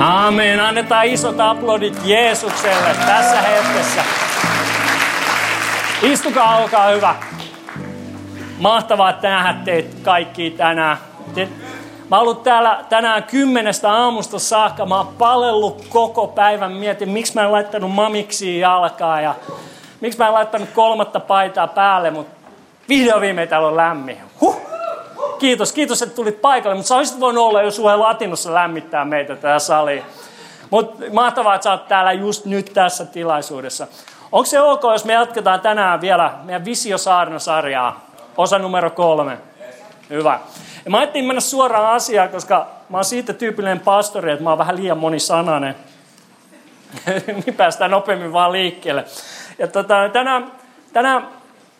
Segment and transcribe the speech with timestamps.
[0.00, 0.60] Aamen.
[0.60, 4.02] Annetaan isot aplodit Jeesukselle tässä hetkessä.
[6.02, 7.14] Istukaa, olkaa hyvä.
[8.58, 10.96] Mahtavaa, nähdä teitä kaikki tänään.
[11.34, 11.48] Te,
[12.10, 14.86] mä ollut täällä tänään kymmenestä aamusta saakka.
[14.86, 16.72] Mä oon palellut koko päivän.
[16.72, 19.34] Mietin, miksi mä en laittanut mamiksi jalkaa ja
[20.00, 22.50] miksi mä en laittanut kolmatta paitaa päälle, mutta
[22.88, 24.18] vihdoin viimein täällä on lämmin.
[24.40, 24.65] Huh
[25.38, 29.36] kiitos, kiitos, että tulit paikalle, mutta sä olisit voinut olla jo suhe latinossa lämmittää meitä
[29.36, 30.04] tätä salia.
[30.70, 33.86] Mutta mahtavaa, että sä oot täällä just nyt tässä tilaisuudessa.
[34.32, 38.06] Onko se ok, jos me jatketaan tänään vielä meidän Visio-saarnasarjaa,
[38.36, 39.38] osa numero kolme?
[40.10, 40.40] Hyvä.
[40.84, 44.58] Ja mä ajattelin mennä suoraan asiaan, koska mä oon siitä tyypillinen pastori, että mä oon
[44.58, 45.76] vähän liian monisanainen.
[47.26, 49.04] niin päästään nopeammin vaan liikkeelle.
[49.58, 50.52] Ja tota, tänään,
[50.92, 51.28] tänään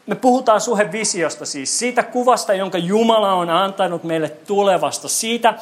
[0.06, 5.54] me puhutaan suhevisiosta siis, siitä kuvasta, jonka Jumala on antanut meille tulevasta, siitä,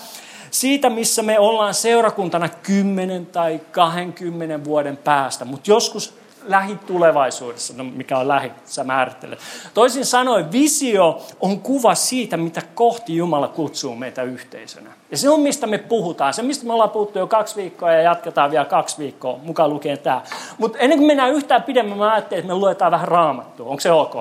[0.50, 6.14] siitä missä me ollaan seurakuntana 10 tai 20 vuoden päästä, mutta joskus
[6.44, 9.38] lähitulevaisuudessa, no mikä on lähi, sä määrittelet.
[9.74, 14.90] Toisin sanoen, visio on kuva siitä, mitä kohti Jumala kutsuu meitä yhteisönä.
[15.10, 16.34] Ja se on, mistä me puhutaan.
[16.34, 19.98] Se, mistä me ollaan puhuttu jo kaksi viikkoa ja jatketaan vielä kaksi viikkoa, mukaan lukien
[19.98, 20.22] tämä.
[20.58, 23.66] Mutta ennen kuin mennään yhtään pidemmän, mä ajattelin, että me luetaan vähän raamattua.
[23.66, 24.14] Onko se ok?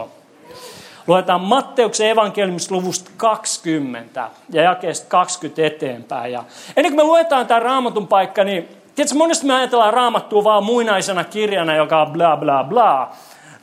[1.08, 6.32] Luetaan Matteuksen evankeliumista luvusta 20 ja jakeesta 20 eteenpäin.
[6.32, 6.44] Ja
[6.78, 11.24] ennen kuin me luetaan tämä raamatun paikka, niin tiedätkö, monesti me ajatellaan raamattua vaan muinaisena
[11.24, 13.12] kirjana, joka on bla bla bla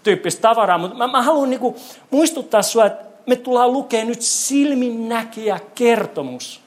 [0.02, 1.76] tyyppistä tavaraa, mutta mä, mä haluan niinku
[2.10, 6.60] muistuttaa sinua, että me tullaan lukemaan nyt silminnäkijä kertomus.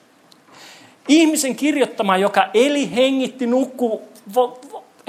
[1.07, 4.01] Ihmisen kirjoittama, joka eli, hengitti, nukkuu,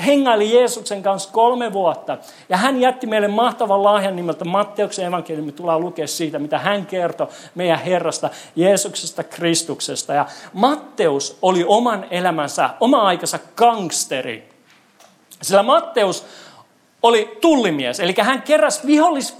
[0.07, 2.19] hengaili Jeesuksen kanssa kolme vuotta.
[2.49, 5.53] Ja hän jätti meille mahtavan lahjan nimeltä Matteuksen evankeliumi.
[5.53, 10.13] Tullaan lukea siitä, mitä hän kertoi meidän Herrasta, Jeesuksesta, Kristuksesta.
[10.13, 14.49] Ja Matteus oli oman elämänsä, oma aikansa gangsteri.
[15.43, 16.27] Sillä Matteus
[17.03, 19.37] oli tullimies, eli hän keräsi vihollis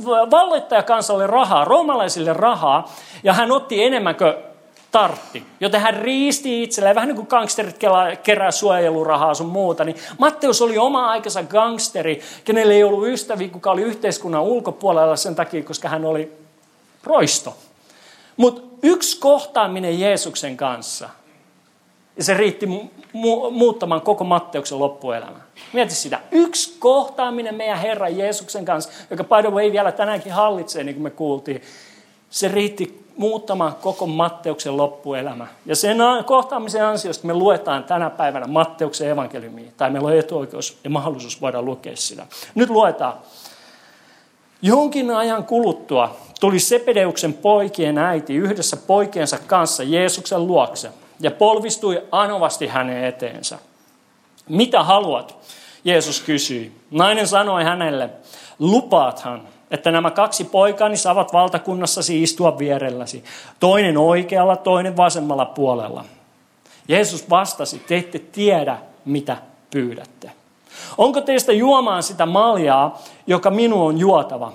[0.87, 4.54] kansalle rahaa, roomalaisille rahaa, ja hän otti enemmän kuin
[4.95, 5.47] tartti.
[5.61, 7.79] Joten hän riisti itselleen, vähän niin kuin gangsterit
[8.23, 9.85] kerää suojelurahaa sun muuta.
[9.85, 15.35] Niin Matteus oli oma aikansa gangsteri, kenelle ei ollut ystäviä, kuka oli yhteiskunnan ulkopuolella sen
[15.35, 16.33] takia, koska hän oli
[17.05, 17.57] roisto.
[18.37, 21.09] Mutta yksi kohtaaminen Jeesuksen kanssa,
[22.17, 25.41] ja se riitti mu- muuttamaan koko Matteuksen loppuelämä.
[25.73, 26.21] Mieti sitä.
[26.33, 31.03] Yksi kohtaaminen meidän Herran Jeesuksen kanssa, joka by the way vielä tänäänkin hallitsee, niin kuin
[31.03, 31.63] me kuultiin,
[32.31, 35.47] se riitti muuttamaan koko Matteuksen loppuelämä.
[35.67, 40.91] Ja sen kohtaamisen ansiosta me luetaan tänä päivänä Matteuksen evankeliumia, tai meillä on etuoikeus ja
[40.91, 42.27] mahdollisuus voida lukea sitä.
[42.55, 43.15] Nyt luetaan.
[44.63, 52.67] Jonkin ajan kuluttua tuli Sepedeuksen poikien äiti yhdessä poikiensa kanssa Jeesuksen luokse ja polvistui anovasti
[52.67, 53.59] hänen eteensä.
[54.49, 55.37] Mitä haluat?
[55.85, 56.73] Jeesus kysyi.
[56.91, 58.11] Nainen sanoi hänelle,
[58.59, 63.25] lupaathan, että nämä kaksi poikaani saavat valtakunnassasi istua vierelläsi,
[63.61, 66.05] toinen oikealla, toinen vasemmalla puolella.
[66.89, 69.37] Jeesus vastasi, te ette tiedä, mitä
[69.71, 70.31] pyydätte.
[70.99, 74.53] Onko teistä juomaan sitä maljaa, joka minun on juotava?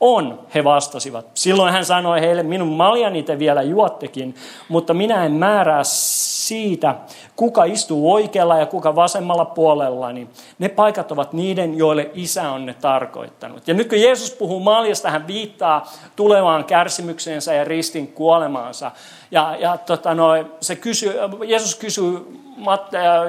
[0.00, 1.26] On, he vastasivat.
[1.34, 4.34] Silloin hän sanoi heille, minun maljani te vielä juottekin,
[4.68, 5.84] mutta minä en määrää
[6.48, 6.94] siitä,
[7.36, 12.66] kuka istuu oikealla ja kuka vasemmalla puolella, niin ne paikat ovat niiden, joille isä on
[12.66, 13.68] ne tarkoittanut.
[13.68, 18.90] Ja nyt kun Jeesus puhuu maljasta, hän viittaa tulevaan kärsimykseensä ja ristin kuolemaansa.
[19.30, 21.14] Ja, ja tota noi, se kysy,
[21.46, 22.38] Jeesus kysyy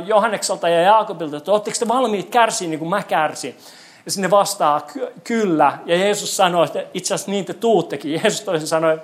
[0.06, 3.56] Johannekselta ja Jaakobilta, että oletteko te valmiit kärsiä niin kuin mä kärsin?
[4.06, 4.82] Ja sinne vastaa
[5.24, 5.78] kyllä.
[5.86, 8.12] Ja Jeesus sanoi, että itse asiassa niin te tuuttekin.
[8.12, 9.00] Jeesus toisin sanoi,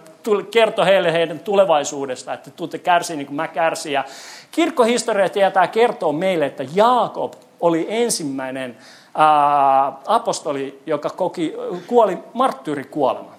[0.51, 3.93] kertoi heille heidän tulevaisuudesta, että tuutte kärsiä niin kuin mä kärsin.
[3.93, 4.03] Ja
[4.51, 8.77] kirkkohistoria tietää kertoo meille, että Jaakob oli ensimmäinen
[9.15, 11.53] ää, apostoli, joka koki,
[11.87, 13.35] kuoli marttyyrikuolema.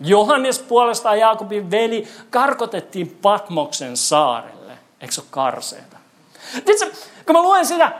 [0.00, 4.72] Johannes puolestaan Jaakobin veli karkotettiin Patmoksen saarelle.
[5.00, 5.96] Eikö se ole karseeta?
[6.64, 6.96] Tiedätkö,
[7.26, 7.92] kun mä luen sitä,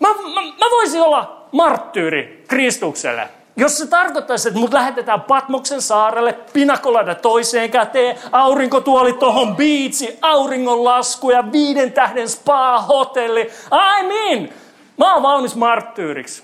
[0.00, 3.28] mä, mä, mä voisin olla marttyyri Kristukselle.
[3.58, 11.30] Jos se tarkoittaisi, että mut lähetetään Patmoksen saarelle, pinakolada toiseen käteen, aurinkotuoli tohon biitsi, auringonlasku
[11.30, 13.50] ja viiden tähden spa-hotelli.
[14.00, 14.48] I mean,
[14.96, 16.42] mä oon valmis marttyyriksi.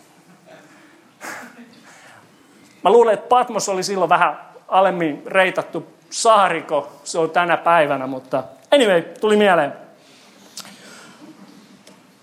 [2.85, 8.45] Mä luulen, että Patmos oli silloin vähän alemmin reitattu saariko se on tänä päivänä, mutta
[8.71, 9.73] anyway, tuli mieleen.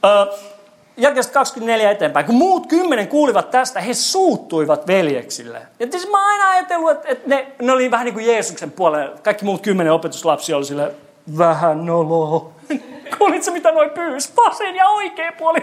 [0.05, 0.25] Öö,
[0.97, 2.25] jakeesta 24 eteenpäin.
[2.25, 5.57] Kun muut kymmenen kuulivat tästä, he suuttuivat veljeksille.
[5.57, 8.71] Ja tietysti mä oon aina ajatellut, että, että ne, ne oli vähän niin kuin Jeesuksen
[8.71, 9.17] puolella.
[9.23, 10.93] Kaikki muut kymmenen opetuslapsia oli sille
[11.37, 12.51] vähän noloa.
[13.17, 14.33] Kuulitko mitä noin pyys?
[14.37, 15.59] Vasen ja oikea puoli.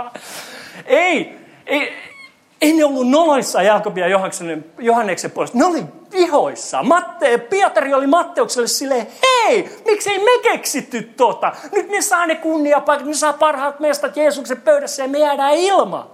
[0.86, 1.92] ei, ei,
[2.60, 4.20] ei ne ollut noloissa Jaakobia ja
[4.78, 5.58] Johanneksen puolesta.
[5.58, 6.82] Ne oli vihoissa.
[6.82, 11.52] Matte, Pietari oli Matteukselle silleen, hei, miksei me keksitty tota?
[11.72, 16.04] Nyt ne saa ne kunniapaikat, ne saa parhaat mestat Jeesuksen pöydässä ja me jäädään ilman.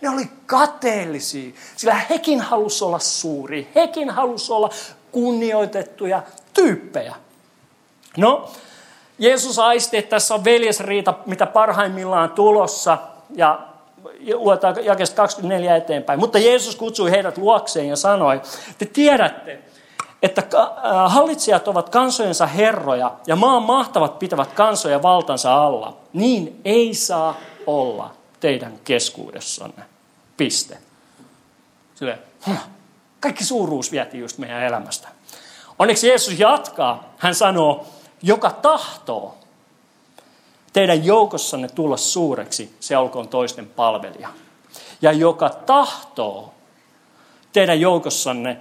[0.00, 4.70] Ne oli kateellisia, sillä hekin halusi olla suuri, hekin halusi olla
[5.12, 6.22] kunnioitettuja
[6.54, 7.14] tyyppejä.
[8.16, 8.50] No,
[9.18, 12.98] Jeesus aisti, että tässä on veljesriita, mitä parhaimmillaan tulossa,
[13.34, 13.58] ja
[14.34, 16.20] luetaan jakesta 24 eteenpäin.
[16.20, 18.40] Mutta Jeesus kutsui heidät luokseen ja sanoi,
[18.78, 19.58] te tiedätte,
[20.22, 25.96] että äh, hallitsijat ovat kansojensa herroja ja maan mahtavat pitävät kansoja valtansa alla.
[26.12, 27.36] Niin ei saa
[27.66, 28.10] olla
[28.40, 29.82] teidän keskuudessanne.
[30.36, 30.78] Piste.
[31.94, 32.18] Sille,
[33.20, 35.08] kaikki suuruus vietiin just meidän elämästä.
[35.78, 37.14] Onneksi Jeesus jatkaa.
[37.18, 37.86] Hän sanoo,
[38.22, 39.38] joka tahtoo
[40.74, 44.28] teidän joukossanne tulla suureksi, se olkoon toisten palvelija.
[45.02, 46.54] Ja joka tahtoo
[47.52, 48.56] teidän joukossanne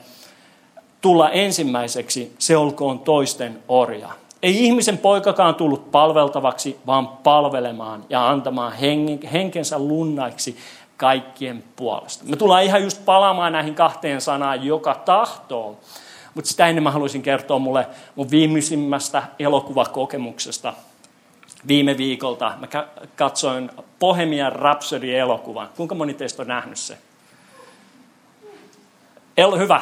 [1.02, 4.10] tulla ensimmäiseksi, se olkoon toisten orja.
[4.44, 8.74] Ei ihmisen poikakaan tullut palveltavaksi, vaan palvelemaan ja antamaan
[9.34, 10.58] henkensä lunnaiksi
[10.98, 12.24] kaikkien puolesta.
[12.28, 15.78] Me tullaan ihan just palaamaan näihin kahteen sanaan, joka tahtoo.
[16.34, 20.74] Mutta sitä ennen mä haluaisin kertoa mulle mun viimeisimmästä elokuvakokemuksesta–
[21.68, 22.68] viime viikolta mä
[23.16, 23.70] katsoin
[24.00, 25.70] Bohemian Rhapsody-elokuvan.
[25.78, 26.98] Kuinka moni teistä on nähnyt se?
[29.38, 29.82] El, hyvä,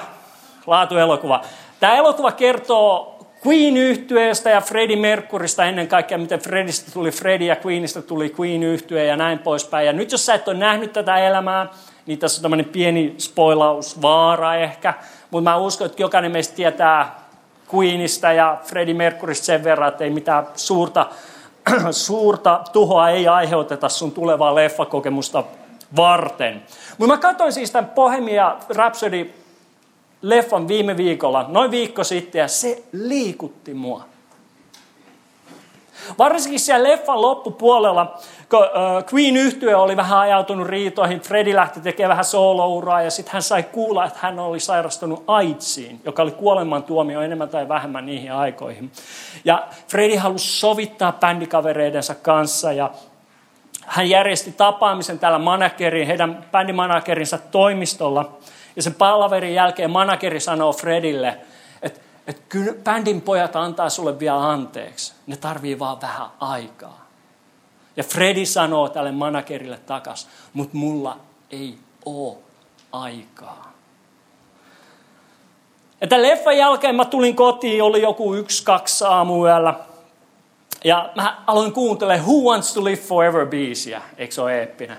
[0.68, 1.42] laatuelokuva.
[1.80, 7.56] Tämä elokuva kertoo queen yhtyeestä ja Freddie Mercurysta ennen kaikkea, miten Freddistä tuli Freddie ja
[7.66, 9.88] Queenista tuli queen yhtye ja näin poispäin.
[9.88, 11.68] Ja nyt jos sä et ole nähnyt tätä elämää,
[12.06, 14.94] niin tässä on tämmöinen pieni spoilaus, vaara ehkä.
[15.32, 17.20] Mutta mä uskon, että jokainen meistä tietää
[17.76, 21.06] Queenista ja Freddie Mercurysta sen verran, että ei mitään suurta
[21.92, 25.44] suurta tuhoa ei aiheuteta sun tulevaa leffakokemusta
[25.96, 26.64] varten.
[26.98, 29.34] Mutta mä katsoin siis tämän Bohemia Rhapsody
[30.22, 34.11] leffan viime viikolla, noin viikko sitten, ja se liikutti mua.
[36.18, 38.18] Varsinkin siellä leffan loppupuolella,
[38.50, 38.60] kun
[39.14, 43.64] Queen yhtye oli vähän ajautunut riitoihin, Freddy lähti tekemään vähän soolouraa ja sitten hän sai
[43.64, 48.92] kuulla, että hän oli sairastunut AIDSiin, joka oli kuolemantuomio enemmän tai vähemmän niihin aikoihin.
[49.46, 52.90] Ja Freddy halusi sovittaa bändikavereidensa kanssa ja
[53.86, 58.32] hän järjesti tapaamisen täällä managerin, heidän bändimanagerinsa toimistolla.
[58.76, 61.38] Ja sen palaverin jälkeen manageri sanoo Fredille,
[62.28, 65.14] että kyllä bändin pojat antaa sulle vielä anteeksi.
[65.28, 67.08] Ne tarvii vaan vähän aikaa.
[67.98, 71.18] Ja Freddy sanoo tälle managerille takas, mutta mulla
[71.52, 72.38] ei ole
[72.92, 73.72] aikaa.
[76.02, 79.74] Ja tämän leffan jälkeen mä tulin kotiin, oli joku yksi, kaksi aamuyöllä.
[80.84, 84.02] Ja mä aloin kuuntelemaan Who Wants to Live Forever biisiä.
[84.18, 84.98] Eikö se ole eeppinen?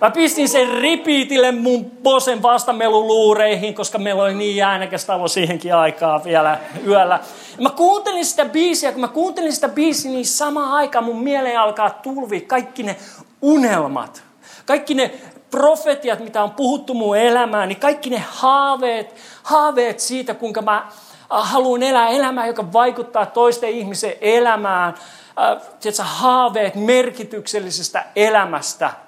[0.00, 6.24] Mä pistin sen ripiitille mun Bosen vastameluluureihin, koska meillä oli niin äänekäs talo siihenkin aikaa
[6.24, 7.20] vielä yöllä.
[7.56, 11.60] Ja mä kuuntelin sitä biisiä, kun mä kuuntelin sitä biisiä, niin samaan aikaan mun mieleen
[11.60, 12.96] alkaa tulvi kaikki ne
[13.42, 14.22] unelmat.
[14.66, 15.10] Kaikki ne
[15.50, 20.86] profetiat, mitä on puhuttu mun elämään, niin kaikki ne haaveet, haaveet siitä, kuinka mä
[21.30, 24.94] haluan elää elämää, joka vaikuttaa toisten ihmisen elämään.
[25.40, 28.90] Äh, tiedätkö, haaveet merkityksellisestä elämästä–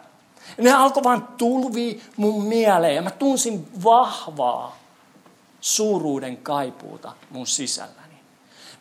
[0.58, 4.76] ne alkoi vaan tulvii mun mieleen ja mä tunsin vahvaa
[5.60, 8.14] suuruuden kaipuuta mun sisälläni.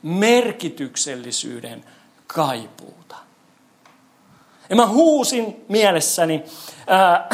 [0.04, 1.86] Merkityksellisyyden
[2.28, 3.16] kaipuuta.
[4.70, 6.44] Ja mä huusin mielessäni
[6.88, 7.28] ää,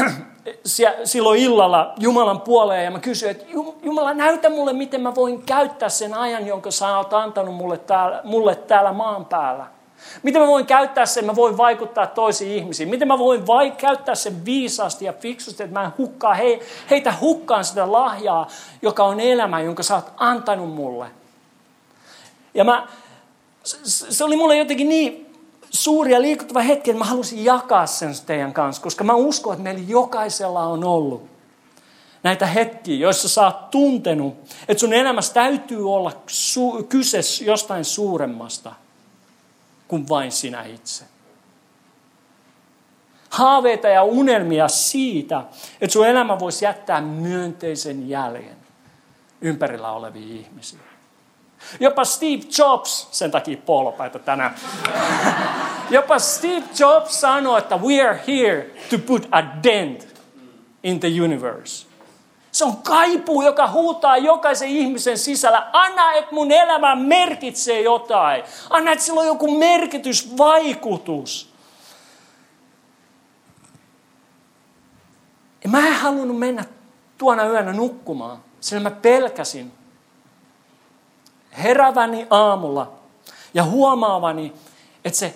[1.04, 3.46] silloin illalla Jumalan puoleen ja mä kysyin, että
[3.84, 8.22] Jumala näytä mulle, miten mä voin käyttää sen ajan, jonka sä oot antanut mulle täällä,
[8.24, 9.77] mulle täällä maan päällä.
[10.24, 12.90] Miten mä voin käyttää sen, mä voin vaikuttaa toisiin ihmisiin.
[12.90, 16.60] Miten mä voin vai- käyttää sen viisaasti ja fiksusti, että mä en hukkaa he,
[16.90, 18.48] heitä hukkaan sitä lahjaa,
[18.82, 21.08] joka on elämä, jonka sä oot antanut mulle.
[22.54, 22.88] Ja mä,
[23.84, 25.36] se oli mulle jotenkin niin
[25.70, 29.64] suuri ja liikuttava hetki, että mä halusin jakaa sen teidän kanssa, koska mä uskon, että
[29.64, 31.38] meillä jokaisella on ollut
[32.24, 34.34] näitä hetkiä, joissa sä oot tuntenut,
[34.68, 38.74] että sun elämässä täytyy olla su- kyse jostain suuremmasta
[39.88, 41.06] kuin vain sinä itse.
[43.30, 45.44] Haaveita ja unelmia siitä,
[45.82, 48.58] että sun elämä voisi jättää myönteisen jäljen
[49.42, 50.82] ympärillä oleviin ihmisiin.
[51.80, 54.56] Jopa Steve Jobs, sen takia polopaita tänään,
[55.90, 60.08] jopa Steve Jobs sanoi, että we are here to put a dent
[60.84, 61.88] in the universe.
[62.58, 65.70] Se on kaipuu, joka huutaa jokaisen ihmisen sisällä.
[65.74, 68.44] Anna, että mun elämä merkitsee jotain.
[68.70, 71.54] Anna, että sillä on joku merkitys, vaikutus.
[75.64, 76.66] Ja mä en halunnut mennä
[77.18, 79.72] tuona yönä nukkumaan, sillä mä pelkäsin
[81.58, 82.92] heräväni aamulla
[83.54, 84.54] ja huomaavani,
[85.06, 85.34] että se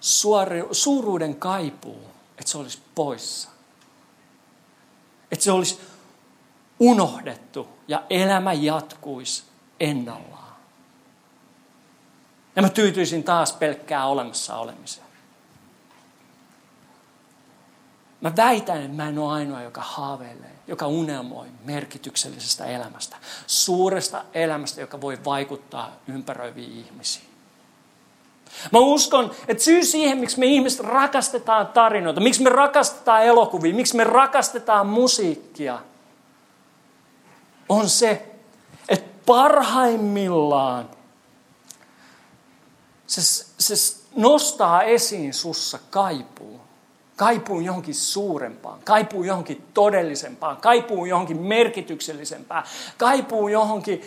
[0.00, 2.00] suori, suuruuden kaipuu,
[2.38, 3.48] että se olisi poissa.
[5.30, 5.93] Että se olisi
[6.78, 9.44] unohdettu ja elämä jatkuisi
[9.80, 10.54] ennallaan.
[12.56, 15.06] Ja mä tyytyisin taas pelkkää olemassa olemiseen.
[18.20, 23.16] Mä väitän, että mä en ole ainoa, joka haaveilee, joka unelmoi merkityksellisestä elämästä.
[23.46, 27.24] Suuresta elämästä, joka voi vaikuttaa ympäröiviin ihmisiin.
[28.72, 33.96] Mä uskon, että syy siihen, miksi me ihmiset rakastetaan tarinoita, miksi me rakastetaan elokuvia, miksi
[33.96, 35.78] me rakastetaan musiikkia,
[37.68, 38.36] on se,
[38.88, 40.90] että parhaimmillaan
[43.06, 46.60] se, se nostaa esiin sussa kaipuu.
[47.16, 52.64] Kaipuu johonkin suurempaan, kaipuu johonkin todellisempaan, kaipuu johonkin merkityksellisempään,
[52.98, 54.02] kaipuu johonkin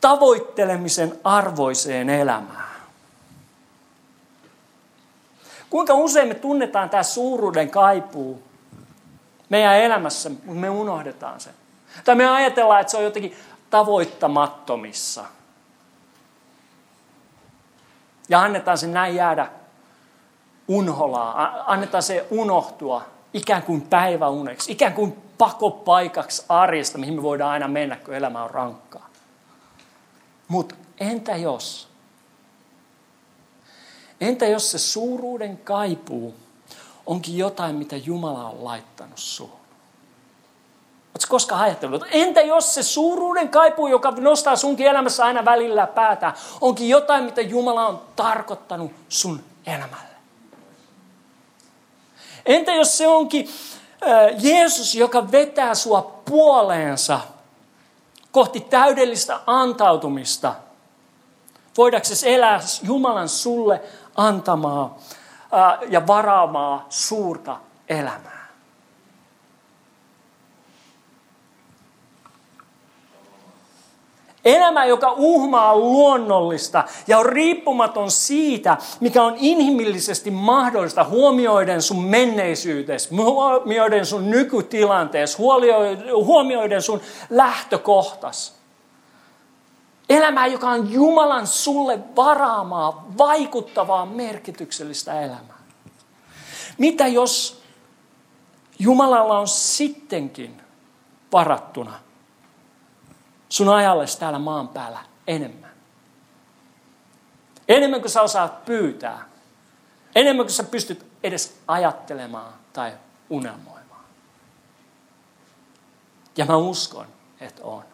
[0.00, 2.72] tavoittelemisen arvoiseen elämään.
[5.70, 8.42] Kuinka usein me tunnetaan tämä suuruuden kaipuu
[9.48, 11.50] meidän elämässä, mutta me unohdetaan se.
[12.04, 13.36] Tai me ajatellaan, että se on jotenkin
[13.70, 15.24] tavoittamattomissa.
[18.28, 19.48] Ja annetaan sen näin jäädä
[20.68, 27.68] unholaa, annetaan se unohtua ikään kuin päiväuneksi, ikään kuin pakopaikaksi arjesta, mihin me voidaan aina
[27.68, 29.08] mennä, kun elämä on rankkaa.
[30.48, 31.88] Mutta entä jos?
[34.20, 36.34] Entä jos se suuruuden kaipuu
[37.06, 39.61] onkin jotain, mitä Jumala on laittanut suun?
[41.14, 46.32] Oletko koskaan ajatellut, entä jos se suuruuden kaipuu, joka nostaa sunkin elämässä aina välillä päätä,
[46.60, 50.12] onkin jotain, mitä Jumala on tarkoittanut sun elämälle?
[52.46, 53.48] Entä jos se onkin
[54.38, 57.20] Jeesus, joka vetää sua puoleensa
[58.32, 60.54] kohti täydellistä antautumista,
[61.76, 63.82] voidaksesi elää Jumalan sulle
[64.16, 64.98] antamaa
[65.88, 67.56] ja varaamaa suurta
[67.88, 68.41] elämää?
[74.44, 83.10] Elämä, joka uhmaa luonnollista ja on riippumaton siitä, mikä on inhimillisesti mahdollista huomioiden sun menneisyytes,
[83.10, 85.38] huomioiden sun nykytilantees,
[86.24, 88.54] huomioiden sun lähtökohtas.
[90.08, 95.62] Elämää, joka on Jumalan sulle varaamaa, vaikuttavaa, merkityksellistä elämää.
[96.78, 97.62] Mitä jos
[98.78, 100.62] Jumalalla on sittenkin
[101.32, 101.92] varattuna
[103.52, 105.70] sun ajalle täällä maan päällä enemmän.
[107.68, 109.28] Enemmän kuin sä osaat pyytää.
[110.14, 112.92] Enemmän kuin sä pystyt edes ajattelemaan tai
[113.30, 114.04] unelmoimaan.
[116.36, 117.06] Ja mä uskon,
[117.40, 117.84] että on.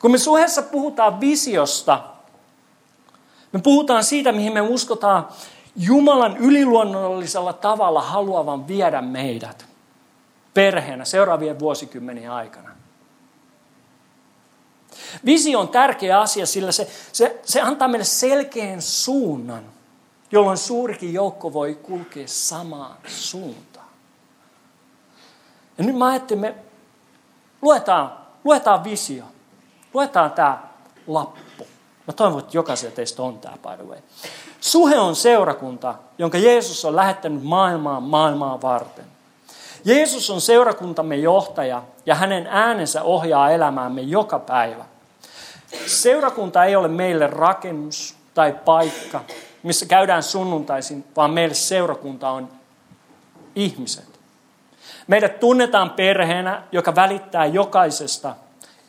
[0.00, 2.04] Kun me suhessa puhutaan visiosta,
[3.52, 5.28] me puhutaan siitä, mihin me uskotaan
[5.76, 9.66] Jumalan yliluonnollisella tavalla haluavan viedä meidät
[10.54, 12.77] perheenä seuraavien vuosikymmenien aikana.
[15.24, 19.64] Visio on tärkeä asia, sillä se, se, se antaa meille selkeän suunnan,
[20.32, 23.88] jolloin suurikin joukko voi kulkea samaan suuntaan.
[25.78, 26.54] Ja nyt mä ajattelin, me
[27.62, 28.12] luetaan,
[28.44, 29.24] luetaan visio.
[29.94, 30.62] Luetaan tämä
[31.06, 31.66] lappu.
[32.06, 33.98] Mä toivon, että jokaisella teistä on tämä, by the way.
[34.60, 39.17] Suhe on seurakunta, jonka Jeesus on lähettänyt maailmaan maailmaa varten.
[39.88, 44.84] Jeesus on seurakuntamme johtaja ja hänen äänensä ohjaa elämäämme joka päivä.
[45.86, 49.20] Seurakunta ei ole meille rakennus tai paikka,
[49.62, 52.48] missä käydään sunnuntaisin, vaan meille seurakunta on
[53.54, 54.20] ihmiset.
[55.06, 58.34] Meidät tunnetaan perheenä, joka välittää jokaisesta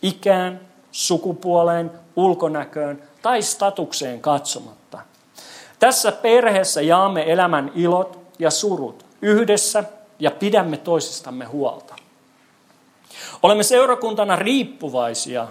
[0.01, 0.59] ikään,
[0.91, 4.99] sukupuoleen, ulkonäköön tai statukseen katsomatta.
[5.79, 9.83] Tässä perheessä jaamme elämän ilot ja surut yhdessä
[10.19, 11.95] ja pidämme toisistamme huolta.
[13.43, 15.47] Olemme seurakuntana riippuvaisia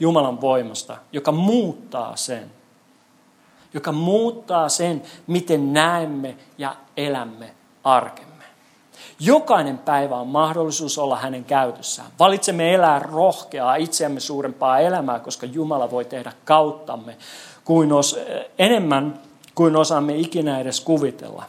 [0.00, 2.50] Jumalan voimasta, joka muuttaa sen.
[3.74, 7.54] Joka muuttaa sen, miten näemme ja elämme
[7.84, 8.30] arkemme.
[9.20, 12.10] Jokainen päivä on mahdollisuus olla hänen käytössään.
[12.18, 17.16] Valitsemme elää rohkeaa itseämme suurempaa elämää, koska Jumala voi tehdä kauttamme
[17.64, 18.18] kuin os,
[18.58, 19.20] enemmän
[19.54, 21.44] kuin osaamme ikinä edes kuvitella.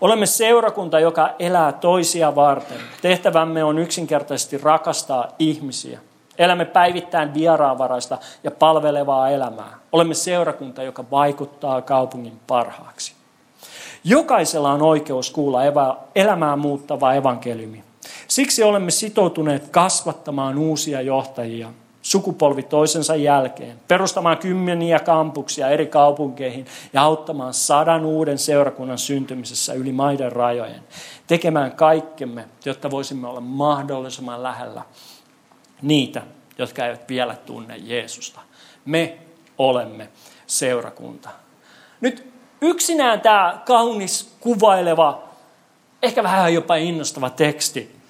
[0.00, 2.80] Olemme seurakunta, joka elää toisia varten.
[3.02, 6.00] Tehtävämme on yksinkertaisesti rakastaa ihmisiä.
[6.38, 9.78] Elämme päivittäin vieraanvaraista ja palvelevaa elämää.
[9.92, 13.12] Olemme seurakunta, joka vaikuttaa kaupungin parhaaksi.
[14.04, 15.60] Jokaisella on oikeus kuulla
[16.14, 17.84] elämää muuttava evankeliumi.
[18.28, 21.68] Siksi olemme sitoutuneet kasvattamaan uusia johtajia
[22.02, 29.92] sukupolvi toisensa jälkeen, perustamaan kymmeniä kampuksia eri kaupunkeihin ja auttamaan sadan uuden seurakunnan syntymisessä yli
[29.92, 30.82] maiden rajojen,
[31.26, 34.82] tekemään kaikkemme, jotta voisimme olla mahdollisimman lähellä
[35.82, 36.22] niitä,
[36.58, 38.40] jotka eivät vielä tunne Jeesusta.
[38.84, 39.18] Me
[39.58, 40.08] olemme
[40.46, 41.28] seurakunta.
[42.00, 45.22] Nyt yksinään tämä kaunis, kuvaileva,
[46.02, 48.00] ehkä vähän jopa innostava teksti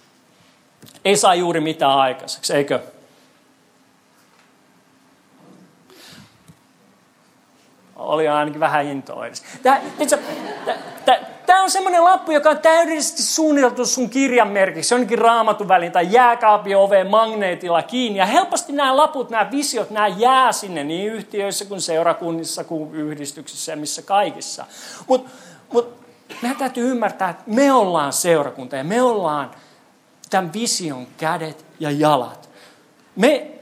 [1.04, 2.80] ei saa juuri mitään aikaiseksi, eikö?
[8.00, 9.42] Oli ainakin vähän intoa edes.
[11.46, 16.76] Tämä, on semmoinen lappu, joka on täydellisesti suunniteltu sun kirjanmerkiksi, jonnekin raamatun väliin tai jääkaapin
[16.76, 18.18] oveen magneetilla kiinni.
[18.18, 23.72] Ja helposti nämä laput, nämä visiot, nämä jää sinne niin yhtiöissä kuin seurakunnissa kuin yhdistyksissä
[23.72, 24.66] ja missä kaikissa.
[25.06, 25.30] Mutta
[25.72, 25.94] mut,
[26.42, 29.50] meidän täytyy ymmärtää, että me ollaan seurakunta ja me ollaan
[30.30, 32.50] tämän vision kädet ja jalat.
[33.16, 33.59] Me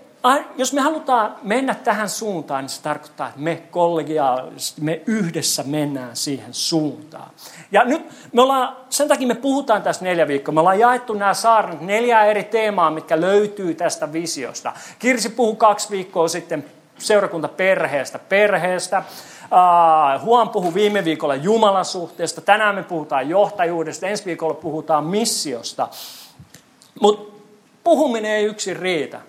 [0.57, 6.17] jos me halutaan mennä tähän suuntaan, niin se tarkoittaa, että me kollegiaalisesti, me yhdessä mennään
[6.17, 7.31] siihen suuntaan.
[7.73, 10.55] Ja nyt me ollaan, sen takia me puhutaan tässä neljä viikkoa.
[10.55, 14.73] Me ollaan jaettu nämä saarnat neljä eri teemaa, mitkä löytyy tästä visiosta.
[14.99, 16.65] Kirsi puhui kaksi viikkoa sitten
[16.99, 18.19] seurakunta perheestä.
[18.19, 19.03] Perheestä.
[19.45, 22.41] Uh, Huon puhui viime viikolla Jumalan suhteesta.
[22.41, 24.07] Tänään me puhutaan johtajuudesta.
[24.07, 25.89] Ensi viikolla puhutaan missiosta.
[27.01, 27.33] Mutta
[27.85, 29.21] puhuminen ei yksin riitä.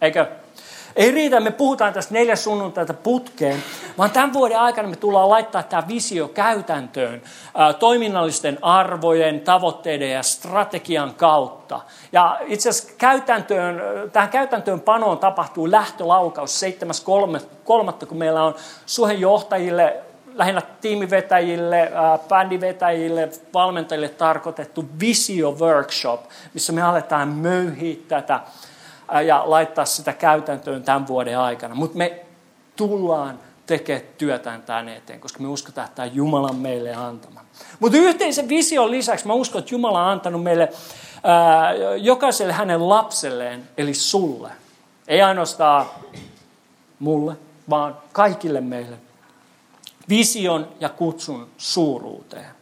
[0.00, 0.26] Eikö?
[0.96, 3.62] Ei riitä, me puhutaan tästä neljä sunnuntaita putkeen,
[3.98, 7.22] vaan tämän vuoden aikana me tullaan laittaa tämä visio käytäntöön
[7.78, 11.80] toiminnallisten arvojen, tavoitteiden ja strategian kautta.
[12.12, 13.82] Ja itse asiassa käytäntöön,
[14.12, 18.54] tähän käytäntöön panoon tapahtuu lähtölaukaus 7.3., kun meillä on
[18.86, 19.96] suhenjohtajille
[20.34, 21.92] lähinnä tiimivetäjille,
[22.28, 26.20] bändivetäjille, valmentajille tarkoitettu visio workshop,
[26.54, 28.40] missä me aletaan möyhiä tätä
[29.26, 31.74] ja laittaa sitä käytäntöön tämän vuoden aikana.
[31.74, 32.24] Mutta me
[32.76, 37.40] tullaan tekemään työtään tämän eteen, koska me uskotaan, että tämä on Jumalan meille antama.
[37.80, 40.68] Mutta yhteisen vision lisäksi mä uskon, että Jumala on antanut meille
[41.24, 44.50] ää, jokaiselle hänen lapselleen, eli sulle.
[45.08, 45.86] Ei ainoastaan
[46.98, 47.36] mulle,
[47.70, 48.96] vaan kaikille meille.
[50.08, 52.59] Vision ja kutsun suuruuteen.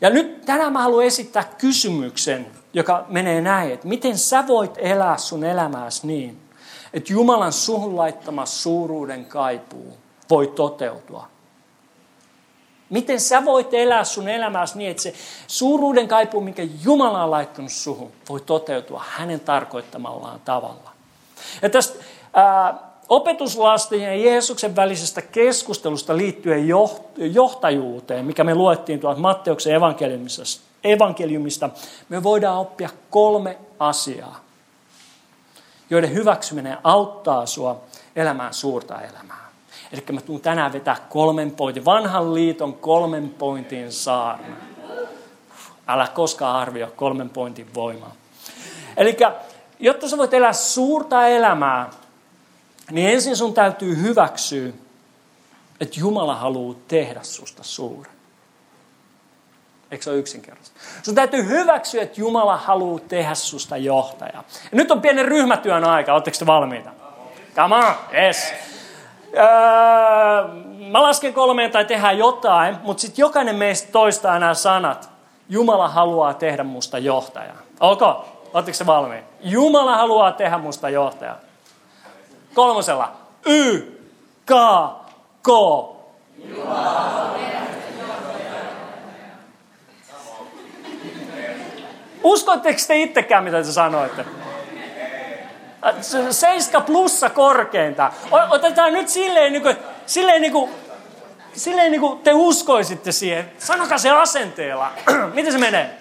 [0.00, 5.16] Ja nyt tänään mä haluan esittää kysymyksen joka menee näin, että miten sä voit elää
[5.16, 6.40] sun elämääsi niin,
[6.92, 9.96] että Jumalan suhun laittama suuruuden kaipuu
[10.30, 11.28] voi toteutua.
[12.90, 15.14] Miten sä voit elää sun elämääsi niin, että se
[15.46, 20.90] suuruuden kaipuu, minkä Jumala on laittanut suhun, voi toteutua hänen tarkoittamallaan tavalla.
[21.62, 26.68] Ja tästä ää, opetuslasten ja Jeesuksen välisestä keskustelusta liittyen
[27.16, 29.74] johtajuuteen, mikä me luettiin tuolta Matteuksen
[30.84, 31.70] evankeliumista,
[32.08, 34.40] me voidaan oppia kolme asiaa,
[35.90, 37.80] joiden hyväksyminen auttaa sua
[38.16, 39.50] elämään suurta elämää.
[39.92, 44.56] Eli mä tuun tänään vetää kolmen pointin, vanhan liiton kolmen pointin saarna.
[45.86, 48.12] Älä koskaan arvioi kolmen pointin voimaa.
[48.96, 49.16] Eli
[49.78, 51.90] jotta sä voit elää suurta elämää,
[52.90, 54.72] niin ensin sun täytyy hyväksyä,
[55.80, 58.12] että Jumala haluaa tehdä susta suuren.
[59.90, 60.80] Eikö se ole yksinkertaista?
[61.02, 64.32] Sun täytyy hyväksyä, että Jumala haluaa tehdä susta johtaja.
[64.34, 66.14] Ja nyt on pienen ryhmätyön aika.
[66.14, 66.90] Oletteko te valmiita?
[67.56, 68.52] Come on, yes.
[69.36, 69.42] Öö,
[70.90, 75.10] mä lasken kolmeen tai tehdään jotain, mutta sitten jokainen meistä toistaa nämä sanat.
[75.48, 77.52] Jumala haluaa tehdä musta johtaja.
[77.80, 78.02] Ok,
[78.54, 79.26] oletteko te valmiita?
[79.40, 81.36] Jumala haluaa tehdä musta johtaja.
[82.54, 83.12] Kolmosella.
[83.46, 83.80] Y,
[84.46, 84.52] K,
[85.42, 85.48] K.
[86.44, 87.30] Jumala
[92.22, 94.24] Uskoitteko te itsekään, mitä te sanoitte?
[96.30, 98.12] Seiska plussa korkeinta.
[98.50, 100.70] Otetaan nyt silleen, niin kuin, silleen, niin kuin,
[101.52, 103.52] silleen niin kuin te uskoisitte siihen.
[103.58, 104.92] Sanokaa se asenteella.
[105.34, 105.98] Miten se menee?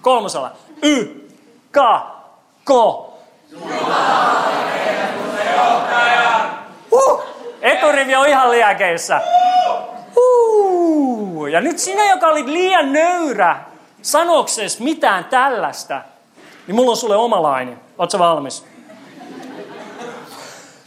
[0.00, 0.52] Kolmosella.
[0.82, 1.04] Y,
[1.72, 1.78] K,
[2.64, 2.70] K.
[6.90, 7.22] Uh,
[7.62, 9.20] eturivi on ihan liäkeissä.
[10.16, 13.56] Uh, ja nyt sinä, joka olit liian nöyrä,
[14.02, 16.02] sanokses mitään tällaista,
[16.66, 17.76] niin mulla on sulle oma laini.
[17.98, 18.66] Oletko valmis?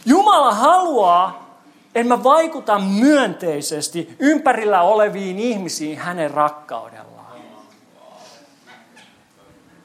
[0.06, 1.56] Jumala haluaa,
[1.94, 7.14] että mä vaikutan myönteisesti ympärillä oleviin ihmisiin hänen rakkaudellaan.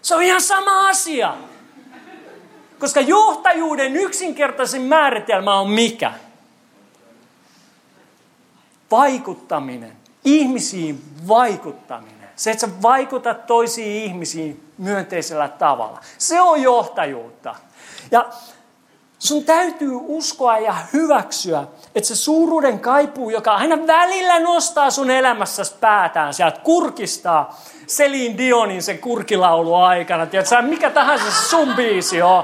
[0.01, 1.33] Se on ihan sama asia.
[2.79, 6.13] Koska johtajuuden yksinkertaisin määritelmä on mikä?
[8.91, 9.97] Vaikuttaminen.
[10.25, 12.29] Ihmisiin vaikuttaminen.
[12.35, 15.99] Se, että sä vaikutat toisiin ihmisiin myönteisellä tavalla.
[16.17, 17.55] Se on johtajuutta.
[18.11, 18.29] Ja
[19.19, 21.63] sun täytyy uskoa ja hyväksyä,
[21.95, 28.83] että se suuruuden kaipuu, joka aina välillä nostaa sun elämässäsi päätään sieltä kurkistaa, Selin Dionin
[28.83, 30.25] sen kurkilaulu aikana.
[30.25, 32.43] Tiedätkö, mikä tahansa sun biisi on,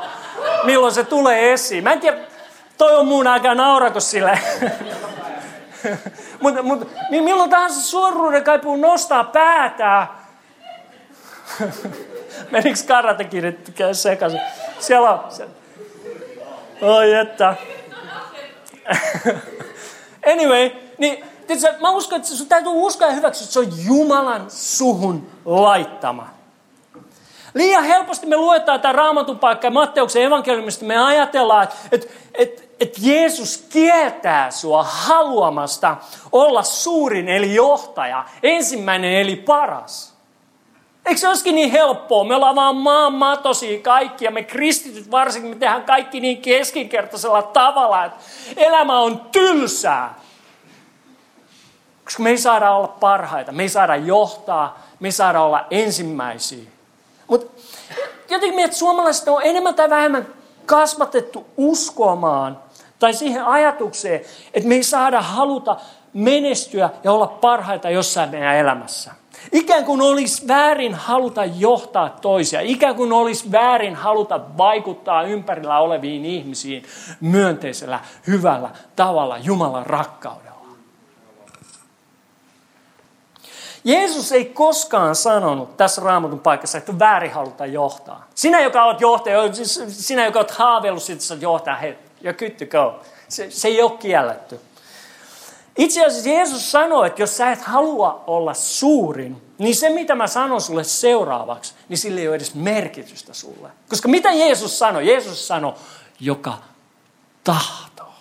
[0.64, 1.84] milloin se tulee esiin.
[1.84, 2.18] Mä en tiedä,
[2.78, 4.40] toi on muun aika naurako sille.
[6.42, 10.08] Mutta mut, niin milloin tahansa suoruuden kaipuu nostaa päätään.
[12.52, 13.56] Menikö karatekirjat
[13.92, 14.42] sekaisin?
[14.80, 15.32] Siellä on.
[15.32, 15.54] Siellä.
[16.82, 17.56] Oi että.
[20.34, 24.46] anyway, niin tiedätkö, mä uskon, että sun täytyy uskoa ja hyväksyä, että se on Jumalan
[24.52, 26.30] suhun laittama.
[27.56, 33.00] Liian helposti me luetaan tämä raamatun paikka ja Matteuksen evankeliumista me ajatellaan, että, että, että,
[33.02, 35.98] Jeesus kieltää sua haluamasta
[36.32, 40.16] olla suurin eli johtaja, ensimmäinen eli paras.
[41.06, 42.24] Eikö se olisikin niin helppoa?
[42.24, 47.42] Me ollaan vaan maan matosia kaikki ja me kristityt varsinkin, me tehdään kaikki niin keskinkertaisella
[47.42, 48.20] tavalla, että
[48.58, 50.16] elämä on tylsää.
[52.04, 56.75] Koska me ei saada olla parhaita, me ei saada johtaa, me ei saada olla ensimmäisiä.
[57.28, 57.62] Mutta
[58.30, 60.28] jotenkin että suomalaiset on enemmän tai vähemmän
[60.66, 62.60] kasvatettu uskomaan
[63.00, 64.22] tai siihen ajatukseen,
[64.54, 65.78] että me ei saada haluta
[66.14, 69.12] menestyä ja olla parhaita jossain meidän elämässä.
[69.52, 76.26] Ikään kuin olisi väärin haluta johtaa toisia, ikään kuin olisi väärin haluta vaikuttaa ympärillä oleviin
[76.26, 76.84] ihmisiin
[77.22, 80.55] myönteisellä, hyvällä tavalla Jumalan rakkaudella.
[83.86, 88.28] Jeesus ei koskaan sanonut tässä raamatun paikassa, että väärin haluta johtaa.
[88.36, 91.98] Sinä, joka olet johtaja, siis sinä, joka olet haaveillut siitä, että johtaa, hei,
[92.58, 93.00] to go.
[93.28, 94.60] Se, se ei ole kielletty.
[95.78, 100.28] Itse asiassa Jeesus sanoi, että jos sä et halua olla suurin, niin se mitä mä
[100.28, 103.70] sanon sulle seuraavaksi, niin sillä ei ole edes merkitystä sulle.
[103.90, 105.08] Koska mitä Jeesus sanoi?
[105.08, 105.74] Jeesus sanoi,
[106.20, 106.58] joka
[107.44, 108.15] tahtoo.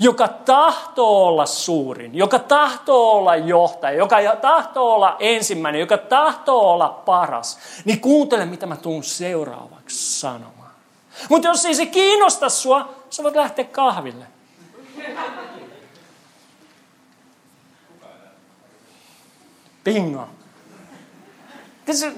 [0.00, 6.88] Joka tahtoo olla suurin, joka tahtoo olla johtaja, joka tahtoo olla ensimmäinen, joka tahtoo olla
[6.88, 10.70] paras, niin kuuntele, mitä mä tuun seuraavaksi sanomaan.
[11.28, 14.26] Mutta jos ei se kiinnosta sua, sä voit lähteä kahville.
[19.84, 20.28] Bingo.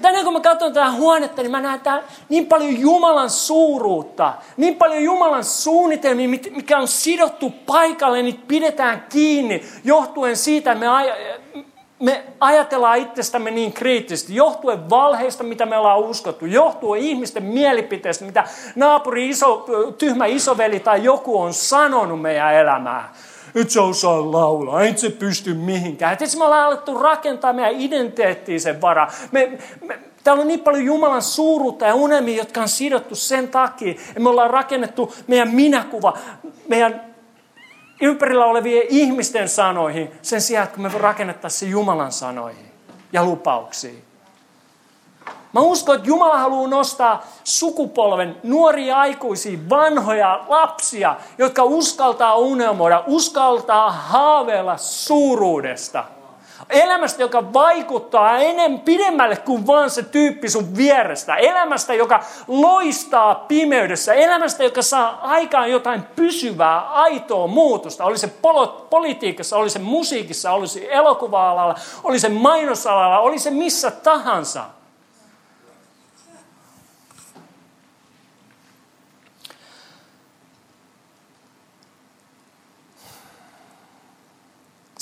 [0.01, 4.75] Tänään kun mä katson tätä huonetta, niin mä näen täällä niin paljon Jumalan suuruutta, niin
[4.75, 11.63] paljon Jumalan suunnitelmia, mikä on sidottu paikalle, niin pidetään kiinni, johtuen siitä, että me, aj-
[11.99, 18.43] me ajatellaan itsestämme niin kriittisesti, johtuen valheista, mitä me ollaan uskottu, johtuen ihmisten mielipiteistä, mitä
[18.75, 19.65] naapuri iso,
[19.97, 23.09] tyhmä isoveli tai joku on sanonut meidän elämään
[23.55, 26.13] et sä osaa laulaa, et se pysty mihinkään.
[26.13, 29.07] Et me ollaan alettu rakentaa meidän identiteettiä sen vara.
[29.31, 33.91] Me, me, täällä on niin paljon Jumalan suuruutta ja unelmia, jotka on sidottu sen takia,
[33.91, 36.17] että me ollaan rakennettu meidän minäkuva,
[36.67, 37.15] meidän
[38.01, 42.65] ympärillä olevien ihmisten sanoihin, sen sijaan, että me rakennettaisiin se Jumalan sanoihin
[43.13, 44.04] ja lupauksiin.
[45.55, 53.91] Mä uskon, että Jumala haluaa nostaa sukupolven nuoria aikuisia, vanhoja lapsia, jotka uskaltaa unelmoida, uskaltaa
[53.91, 56.03] haaveilla suuruudesta.
[56.69, 61.35] Elämästä, joka vaikuttaa enemmän pidemmälle kuin vaan se tyyppi sun vierestä.
[61.35, 64.13] Elämästä, joka loistaa pimeydessä.
[64.13, 68.05] Elämästä, joka saa aikaan jotain pysyvää, aitoa muutosta.
[68.05, 68.27] Oli se
[68.89, 74.65] politiikassa, oli se musiikissa, oli se elokuva-alalla, oli se mainosalalla, oli se missä tahansa.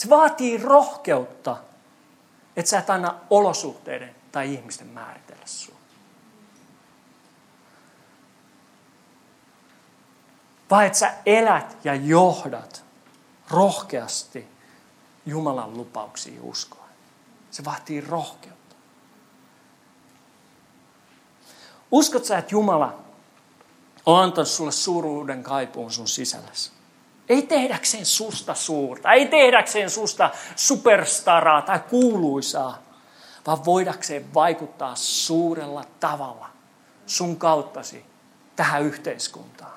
[0.03, 1.57] Se vaatii rohkeutta,
[2.55, 5.79] että sä et anna olosuhteiden tai ihmisten määritellä sinua.
[10.71, 12.83] Vaan että sä elät ja johdat
[13.49, 14.47] rohkeasti
[15.25, 16.87] Jumalan lupauksiin uskoa.
[17.51, 18.75] Se vaatii rohkeutta.
[21.91, 22.99] Uskot sä, että Jumala
[24.05, 26.71] on antanut sulle suuruuden kaipuun sun sisälläsi.
[27.29, 32.77] Ei tehdäkseen susta suurta, ei tehdäkseen susta superstaraa tai kuuluisaa,
[33.47, 36.49] vaan voidakseen vaikuttaa suurella tavalla
[37.05, 38.05] sun kauttasi
[38.55, 39.73] tähän yhteiskuntaan.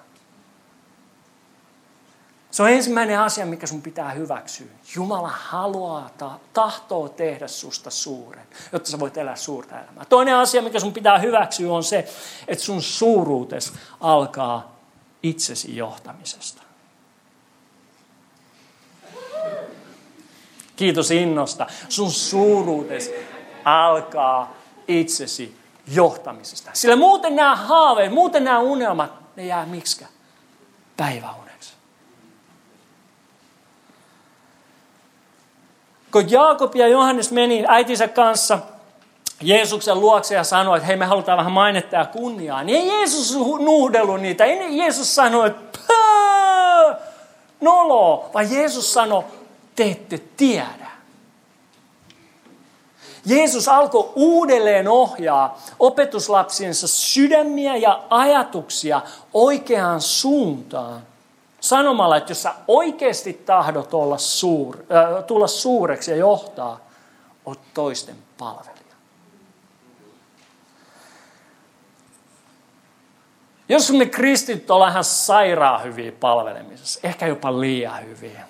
[2.50, 4.66] Se on ensimmäinen asia, mikä sun pitää hyväksyä.
[4.94, 6.10] Jumala haluaa,
[6.52, 10.04] tahtoo tehdä susta suuren, jotta sä voit elää suurta elämää.
[10.04, 12.08] Toinen asia, mikä sun pitää hyväksyä, on se,
[12.48, 14.76] että sun suuruutes alkaa
[15.22, 16.65] itsesi johtamisesta.
[20.76, 21.66] Kiitos innosta.
[21.88, 23.10] Sun suuruutes
[23.64, 24.54] alkaa
[24.88, 25.56] itsesi
[25.92, 26.70] johtamisesta.
[26.74, 30.06] Sillä muuten nämä haaveet, muuten nämä unelmat, ne jää miksikä?
[30.96, 31.72] Päiväuneksi.
[36.12, 38.58] Kun Jaakob ja Johannes meni äitinsä kanssa
[39.40, 43.34] Jeesuksen luokse ja sanoi, että hei me halutaan vähän mainetta ja kunniaa, niin ei Jeesus
[43.60, 44.44] nuudellut niitä.
[44.44, 45.78] Ei Jeesus sanoi, että
[47.60, 49.24] nolo, vaan Jeesus sanoi,
[49.76, 50.86] te ette tiedä.
[53.26, 59.02] Jeesus alkoi uudelleen ohjaa opetuslapsiensa sydämiä ja ajatuksia
[59.34, 61.02] oikeaan suuntaan.
[61.60, 66.80] Sanomalla, että jos sä oikeasti tahdot olla suur, äh, tulla suureksi ja johtaa,
[67.46, 68.76] oot toisten palvelija.
[73.68, 78.46] Jos me kristit ollaan ihan sairaan hyviä palvelemisessa, ehkä jopa liian hyviä,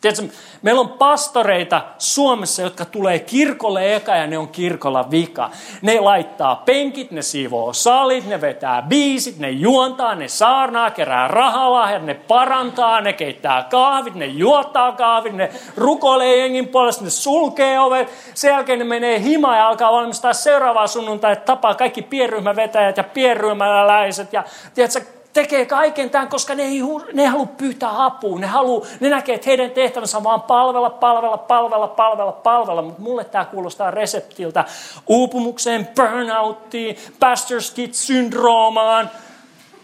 [0.00, 0.26] Tiedätkö,
[0.62, 5.50] meillä on pastoreita Suomessa, jotka tulee kirkolle eka ja ne on kirkolla vika.
[5.82, 12.02] Ne laittaa penkit, ne siivoo salit, ne vetää biisit, ne juontaa, ne saarnaa, kerää rahalahjat,
[12.02, 18.08] ne parantaa, ne keittää kahvit, ne juottaa kahvit, ne rukoilee jengin puolesta, ne sulkee ovet.
[18.34, 24.32] Sen jälkeen ne menee himaan ja alkaa valmistaa seuraavaa sunnuntai, tapaa kaikki pienryhmävetäjät ja pienryhmäläiset.
[24.32, 26.80] Ja tiedätkö, tekee kaiken tämän, koska ne ei,
[27.12, 28.38] ne halua pyytää apua.
[28.38, 32.82] Ne, halua, ne näkee, että heidän tehtävänsä on vaan palvella, palvella, palvella, palvella, palvella.
[32.82, 34.64] Mutta mulle tämä kuulostaa reseptiltä
[35.06, 39.10] uupumukseen, burnouttiin, pastor's syndroomaan,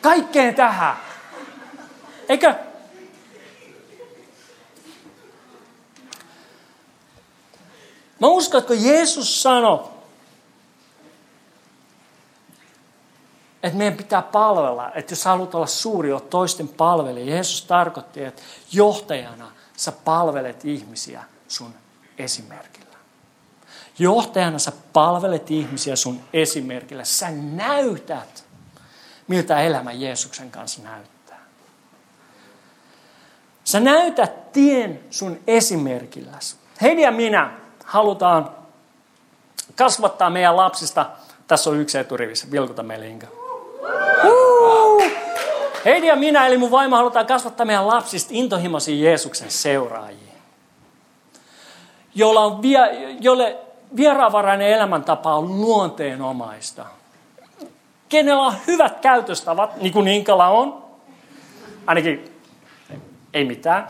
[0.00, 0.96] kaikkeen tähän.
[2.28, 2.54] Eikö?
[8.20, 9.80] Mä uskon, että kun Jeesus sanoi,
[13.64, 17.34] että meidän pitää palvella, että jos haluat olla suuri, olet toisten palvelija.
[17.34, 21.74] Jeesus tarkoitti, että johtajana sä palvelet ihmisiä sun
[22.18, 22.96] esimerkillä.
[23.98, 27.04] Johtajana sä palvelet ihmisiä sun esimerkillä.
[27.04, 28.44] Sä näytät,
[29.28, 31.40] miltä elämä Jeesuksen kanssa näyttää.
[33.64, 36.56] Sä näytät tien sun esimerkilläsi.
[36.82, 37.50] Heidi ja minä
[37.84, 38.50] halutaan
[39.76, 41.10] kasvattaa meidän lapsista.
[41.46, 42.50] Tässä on yksi eturivissä.
[42.50, 43.43] Vilkuta meille Inka.
[45.84, 50.34] Heidi ja minä, eli mun vaimo, halutaan kasvattaa meidän lapsista intohimoisia Jeesuksen seuraajia.
[52.14, 52.78] Jolla on vie,
[53.20, 53.56] jolle
[53.96, 56.86] vieraanvarainen elämäntapa on luonteenomaista.
[58.08, 60.84] Kenellä on hyvät käytöstavat, niin kuin Inkalla on.
[61.86, 62.40] Ainakin
[63.34, 63.88] ei mitään.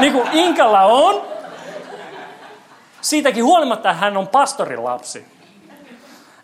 [0.00, 1.22] Niin kuin Inkalla on.
[3.00, 5.26] Siitäkin huolimatta hän on pastorin lapsi.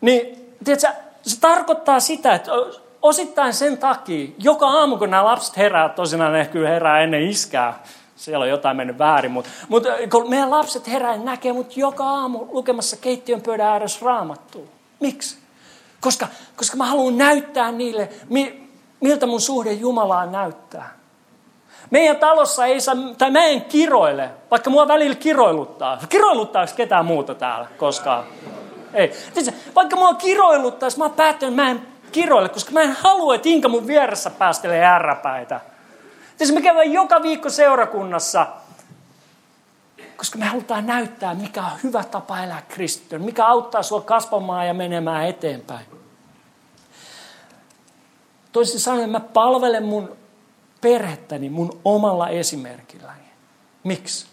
[0.01, 0.88] Niin, tiedätkö,
[1.23, 2.53] se tarkoittaa sitä, että
[3.04, 7.82] osittain sen takia, joka aamu kun nämä lapset herää, tosinaan ne kyllä herää ennen iskää,
[8.16, 12.46] siellä on jotain mennyt väärin, mutta, mutta kun meidän lapset herää, näkee mut joka aamu
[12.50, 14.66] lukemassa keittiön pöydän ääressä raamattua.
[15.00, 15.38] Miksi?
[16.00, 18.08] Koska, koska mä haluan näyttää niille,
[19.00, 20.94] miltä mun suhde Jumalaan näyttää.
[21.90, 25.98] Meidän talossa ei saa, tai mä en kiroile, vaikka mua välillä kiroiluttaa.
[26.08, 28.24] Kiroiluttaako ketään muuta täällä koskaan?
[28.94, 29.12] Ei.
[29.74, 33.68] vaikka mua kiroiluttaisi, mä oon päättänyt, mä en kiroille, koska mä en halua, että Inka
[33.68, 35.61] mun vieressä päästelee ärräpäitä.
[36.37, 38.46] Siis me käydään joka viikko seurakunnassa,
[40.16, 44.74] koska me halutaan näyttää, mikä on hyvä tapa elää kristityn, mikä auttaa sua kasvamaan ja
[44.74, 45.87] menemään eteenpäin.
[48.53, 50.16] Toisin sanoen mä palvelen mun
[50.81, 53.24] perhettäni mun omalla esimerkilläni.
[53.85, 54.27] Miksi?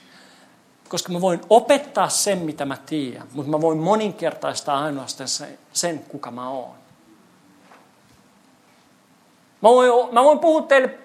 [0.89, 5.29] Koska mä voin opettaa sen, mitä mä tiedän, mutta mä voin moninkertaistaa ainoastaan
[5.73, 6.80] sen, kuka mä oon.
[9.61, 10.97] Mä voin, mä voin puhua teille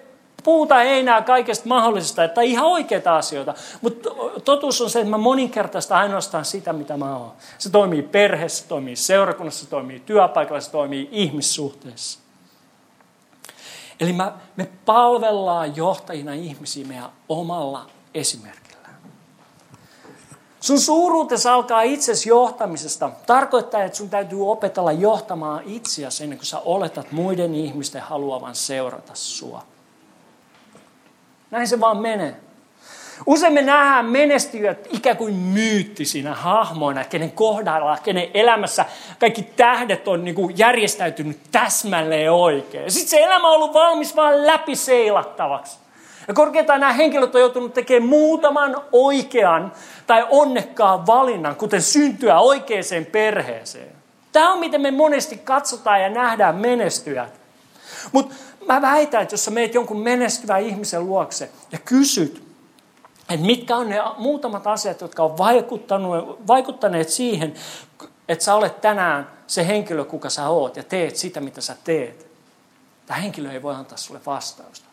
[0.43, 3.53] puhuta enää kaikesta mahdollisesta, että ihan oikeita asioita.
[3.81, 4.09] Mutta
[4.45, 7.31] totuus on se, että mä moninkertaista ainoastaan sitä, mitä mä oon.
[7.57, 12.19] Se toimii perheessä, se toimii seurakunnassa, se toimii työpaikalla, se toimii ihmissuhteessa.
[13.99, 18.66] Eli mä, me palvellaan johtajina ihmisiä meidän omalla esimerkillä.
[20.59, 23.11] Sun suuruutesi alkaa itsesi johtamisesta.
[23.25, 29.11] Tarkoittaa, että sun täytyy opetella johtamaan itseäsi ennen kuin sä oletat muiden ihmisten haluavan seurata
[29.15, 29.63] sua.
[31.51, 32.35] Näin se vaan menee.
[33.25, 38.85] Usein me nähdään menestyjät ikään kuin myyttisinä hahmoina, kenen kohdalla, kenen elämässä
[39.19, 42.91] kaikki tähdet on niin kuin järjestäytynyt täsmälleen oikein.
[42.91, 45.77] Sitten se elämä on ollut valmis vaan läpiseilattavaksi.
[46.27, 49.71] Ja korkeintaan nämä henkilöt on joutunut tekemään muutaman oikean
[50.07, 53.97] tai onnekkaan valinnan, kuten syntyä oikeaan perheeseen.
[54.31, 57.39] Tämä on miten me monesti katsotaan ja nähdään menestyjät.
[58.11, 58.35] Mutta
[58.67, 62.47] mä väitän, että jos sä meet jonkun menestyvän ihmisen luokse ja kysyt,
[63.29, 65.37] että mitkä on ne muutamat asiat, jotka on
[66.47, 67.53] vaikuttaneet siihen,
[68.27, 72.27] että sä olet tänään se henkilö, kuka sä oot ja teet sitä, mitä sä teet.
[73.05, 74.86] Tämä henkilö ei voi antaa sulle vastausta.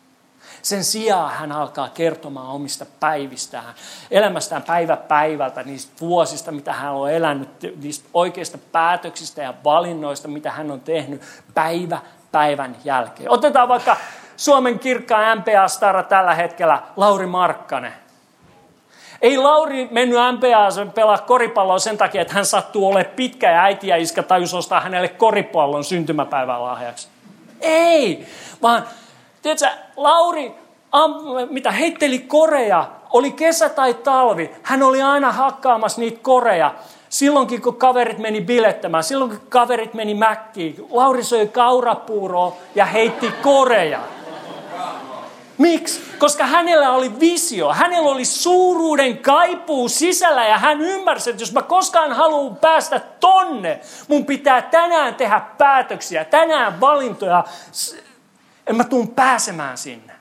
[0.65, 3.75] Sen sijaan hän alkaa kertomaan omista päivistään,
[4.11, 7.49] elämästään päivä päivältä, niistä vuosista, mitä hän on elänyt,
[7.83, 11.23] niistä oikeista päätöksistä ja valinnoista, mitä hän on tehnyt
[11.55, 11.99] päivä
[12.33, 13.31] päivän jälkeen.
[13.31, 13.97] Otetaan vaikka
[14.37, 17.93] Suomen kirkkaan MPA-stara tällä hetkellä, Lauri Markkanen.
[19.23, 23.89] Ei Lauri mennyt MPA pelaa koripalloa sen takia, että hän sattuu olemaan pitkä ja äiti
[23.89, 27.09] ja iskä tajus ostaa hänelle koripallon syntymäpäivän lahjaksi.
[27.61, 28.27] Ei,
[28.63, 28.85] vaan
[29.45, 30.55] tiedätkö, Lauri,
[30.93, 31.15] am,
[31.51, 36.75] mitä heitteli koreja, oli kesä tai talvi, hän oli aina hakkaamassa niitä koreja.
[37.09, 43.31] Silloinkin kun kaverit meni bilettämään, silloin kun kaverit meni mäkkiin, Lauri söi kaurapuuroa ja heitti
[43.43, 44.01] koreja.
[45.59, 46.01] Miksi?
[46.19, 51.63] Koska hänellä oli visio, hänellä oli suuruuden kaipuu sisällä ja hän ymmärsi, että jos mä
[51.63, 57.45] koskaan haluan päästä tonne, mun pitää tänään tehdä päätöksiä, tänään valintoja,
[58.67, 60.13] en mä tuun pääsemään sinne.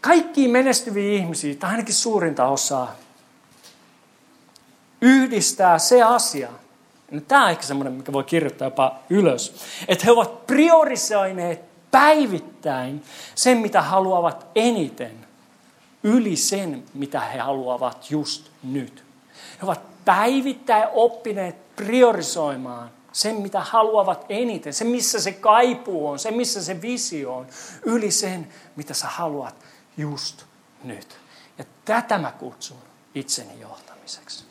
[0.00, 2.94] Kaikki menestyviä ihmisiä, tai ainakin suurinta osaa,
[5.00, 6.48] yhdistää se asia,
[7.10, 9.54] No, tämä on ehkä semmoinen, mikä voi kirjoittaa jopa ylös.
[9.88, 11.60] Että he ovat priorisoineet
[11.90, 13.02] päivittäin
[13.34, 15.26] sen, mitä haluavat eniten,
[16.02, 19.04] yli sen, mitä he haluavat just nyt.
[19.52, 26.30] He ovat päivittäin oppineet priorisoimaan sen, mitä haluavat eniten, se, missä se kaipuu on, se,
[26.30, 27.46] missä se visio on,
[27.82, 29.54] yli sen, mitä sä haluat
[29.96, 30.44] just
[30.84, 31.18] nyt.
[31.58, 32.76] Ja tätä mä kutsun
[33.14, 34.48] itseni johtamiseksi.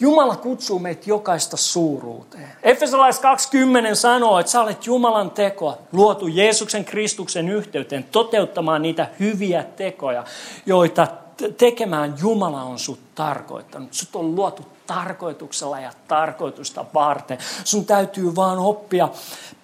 [0.00, 2.52] Jumala kutsuu meitä jokaista suuruuteen.
[2.62, 9.64] Efesolais 20 sanoo, että sä olet Jumalan teko, luotu Jeesuksen Kristuksen yhteyteen, toteuttamaan niitä hyviä
[9.64, 10.24] tekoja,
[10.66, 11.06] joita
[11.48, 13.94] tekemään Jumala on sut tarkoittanut.
[13.94, 17.38] Sut on luotu tarkoituksella ja tarkoitusta varten.
[17.64, 19.08] Sun täytyy vaan oppia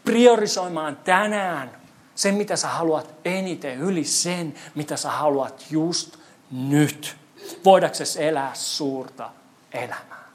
[0.05, 1.71] priorisoimaan tänään
[2.15, 6.17] sen, mitä sä haluat eniten, yli sen, mitä sä haluat just
[6.51, 7.17] nyt.
[7.65, 9.31] Voidaksesi elää suurta
[9.73, 10.27] elämää.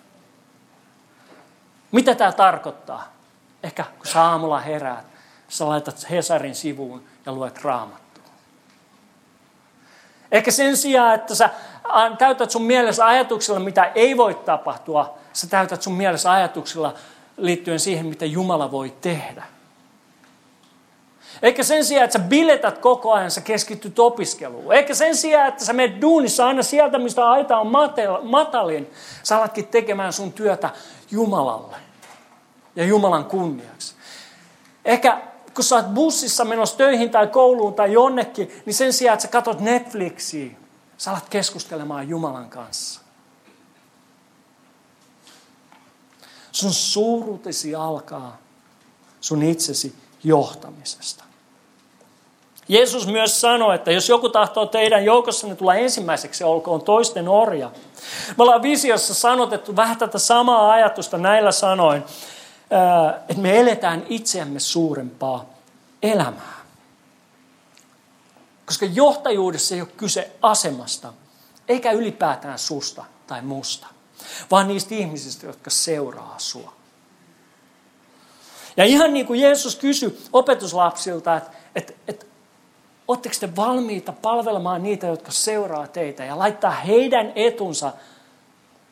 [1.92, 3.14] Mitä tämä tarkoittaa?
[3.64, 5.06] Ehkä kun sä aamulla heräät,
[5.48, 8.11] sä laitat Hesarin sivuun ja luet raamattua.
[10.32, 11.50] Ehkä sen sijaan, että sä
[12.18, 16.94] täytät sun mielessä ajatuksilla, mitä ei voi tapahtua, sä täytät sun mielessä ajatuksilla
[17.38, 19.44] liittyen siihen, mitä Jumala voi tehdä.
[21.42, 24.74] Eikä sen sijaan, että sä biletät koko ajan, sä keskityt opiskeluun.
[24.74, 27.72] Eikä sen sijaan, että sä menet duunissa aina sieltä, mistä aita on
[28.24, 28.92] matalin,
[29.24, 30.70] sä alatkin tekemään sun työtä
[31.12, 31.76] Jumalalle
[32.76, 33.96] ja Jumalan kunniaksi.
[34.86, 35.22] Ehkä
[35.56, 39.28] kun sä oot bussissa menossa töihin tai kouluun tai jonnekin, niin sen sijaan, että sä
[39.28, 40.52] katsot Netflixiä,
[40.98, 43.02] sä alat keskustelemaan Jumalan kanssa.
[46.52, 48.38] Sun suuruutesi alkaa
[49.22, 51.24] sun itsesi johtamisesta.
[52.68, 57.72] Jeesus myös sanoi, että jos joku tahtoo teidän joukossanne tulla ensimmäiseksi, olkoon toisten orja.
[58.38, 62.04] Me ollaan visiossa sanotettu vähän tätä samaa ajatusta näillä sanoin,
[63.30, 65.46] että me eletään itseämme suurempaa
[66.04, 66.62] elämää.
[68.66, 71.14] Koska johtajuudessa ei ole kyse asemasta,
[71.68, 73.88] eikä ylipäätään susta tai musta,
[74.52, 76.74] vaan niistä ihmisistä, jotka seuraa sua.
[78.78, 82.26] Ja ihan niin kuin Jeesus kysyi opetuslapsilta, että, että, että
[83.12, 87.94] Oletteko te valmiita palvelemaan niitä, jotka seuraa teitä ja laittaa heidän etunsa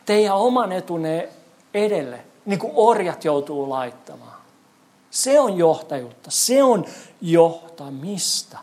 [0.05, 1.29] teidän oman etunne
[1.73, 4.39] edelle, niin kuin orjat joutuu laittamaan?
[5.11, 6.85] Se on johtajuutta, se on
[7.21, 8.57] johtamista.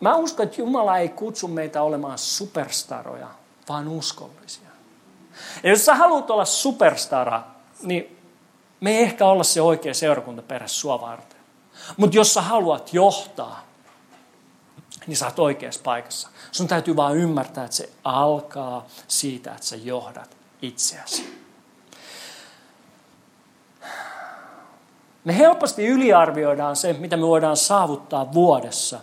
[0.00, 3.28] Mä uskon, että Jumala ei kutsu meitä olemaan superstaroja,
[3.68, 4.68] vaan uskollisia.
[5.62, 7.42] Ja jos sä haluat olla superstara,
[7.82, 8.18] niin
[8.80, 11.38] me ei ehkä olla se oikea seurakuntaperhe sua varten.
[11.96, 13.64] Mutta jos sä haluat johtaa,
[15.06, 16.28] niin sä oot oikeassa paikassa.
[16.52, 21.47] Sun täytyy vaan ymmärtää, että se alkaa siitä, että sä johdat itseäsi.
[25.24, 29.00] Me helposti yliarvioidaan se, mitä me voidaan saavuttaa vuodessa.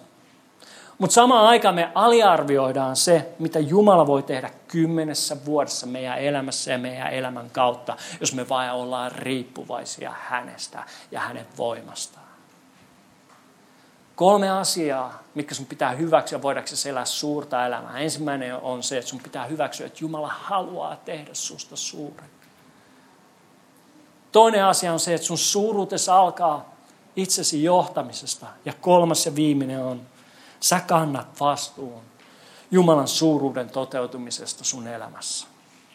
[0.97, 6.77] Mutta samaan aikaan me aliarvioidaan se, mitä Jumala voi tehdä kymmenessä vuodessa meidän elämässä ja
[6.77, 12.25] meidän elämän kautta, jos me vain ollaan riippuvaisia hänestä ja hänen voimastaan.
[14.15, 17.99] Kolme asiaa, mitkä sun pitää hyväksyä, voidaanko elää suurta elämää.
[17.99, 22.34] Ensimmäinen on se, että sun pitää hyväksyä, että Jumala haluaa tehdä susta suuren.
[24.35, 26.75] Toinen asia on se, että sun suuruutesi alkaa
[27.15, 28.45] itsesi johtamisesta.
[28.65, 30.01] Ja kolmas ja viimeinen on,
[30.59, 32.01] sä kannat vastuun
[32.71, 35.47] Jumalan suuruuden toteutumisesta sun elämässä.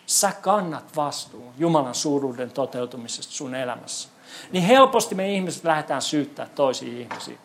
[0.07, 4.09] Sä kannat vastuun Jumalan suuruuden toteutumisesta sun elämässä.
[4.53, 7.39] Niin helposti me ihmiset lähdetään syyttää toisiin ihmisiin.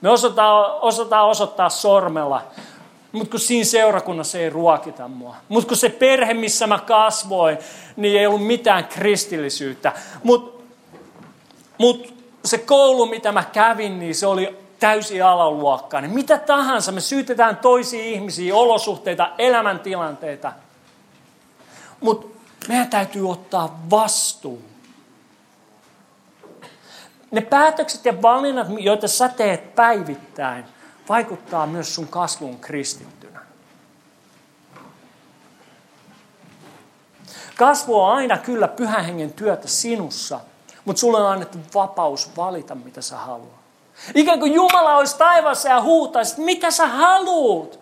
[0.00, 2.42] Me osataan, osataan osoittaa sormella,
[3.12, 5.36] mutta kun siinä seurakunnassa ei ruokita mua.
[5.48, 7.58] Mutta kun se perhe, missä mä kasvoin,
[7.96, 9.92] niin ei ollut mitään kristillisyyttä.
[10.22, 10.64] Mutta
[11.78, 16.10] mut se koulu, mitä mä kävin, niin se oli täysin alaluokkainen.
[16.10, 20.52] Mitä tahansa, me syytetään toisia ihmisiä, olosuhteita, elämäntilanteita.
[22.00, 22.26] Mutta
[22.68, 24.62] meidän täytyy ottaa vastuu.
[27.30, 30.64] Ne päätökset ja valinnat, joita sä teet päivittäin,
[31.08, 33.40] vaikuttaa myös sun kasvuun kristittynä.
[37.56, 40.40] Kasvu on aina kyllä pyhän hengen työtä sinussa,
[40.84, 43.58] mutta sulle on annettu vapaus valita, mitä sä haluat.
[44.14, 47.80] Ikään kuin Jumala olisi taivaassa ja huutaisi, mitä sä haluut.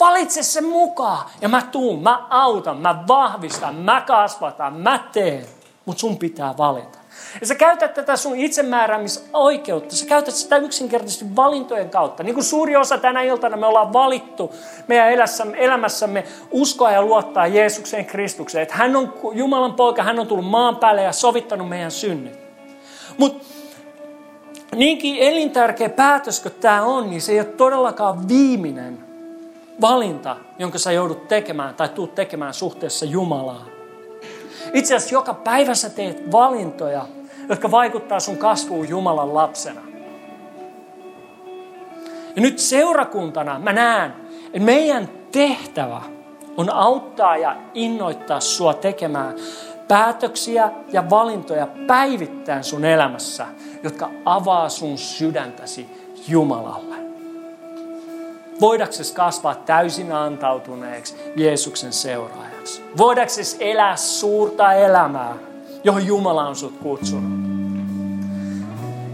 [0.00, 1.30] Valitse sen mukaan.
[1.40, 5.46] Ja mä tuun, mä autan, mä vahvistan, mä kasvatan, mä teen.
[5.84, 6.98] Mutta sun pitää valita.
[7.40, 12.22] Ja sä käytät tätä sun itsemääräämisoikeutta, sä käytät sitä yksinkertaisesti valintojen kautta.
[12.22, 14.54] Niin kuin suuri osa tänä iltana me ollaan valittu
[14.86, 15.08] meidän
[15.56, 18.62] elämässämme uskoa ja luottaa Jeesukseen Kristukseen.
[18.62, 22.38] Että hän on Jumalan poika, hän on tullut maan päälle ja sovittanut meidän synnit.
[23.18, 23.44] Mutta
[24.74, 28.98] niinkin elintärkeä päätös kuin tämä on, niin se ei ole todellakaan viimeinen
[29.80, 33.73] valinta, jonka sä joudut tekemään tai tuut tekemään suhteessa Jumalaan.
[34.72, 37.06] Itse asiassa joka päivä sä teet valintoja,
[37.48, 39.80] jotka vaikuttaa sun kasvuun Jumalan lapsena.
[42.36, 44.12] Ja nyt seurakuntana mä näen,
[44.46, 46.02] että meidän tehtävä
[46.56, 49.34] on auttaa ja innoittaa sua tekemään
[49.88, 53.46] päätöksiä ja valintoja päivittäin sun elämässä,
[53.82, 55.86] jotka avaa sun sydäntäsi
[56.28, 56.94] Jumalalle.
[58.60, 62.53] Voidaksesi kasvaa täysin antautuneeksi Jeesuksen seuraajaksi?
[62.96, 65.34] Voidaksesi elää suurta elämää,
[65.84, 67.44] johon Jumala on sut kutsunut?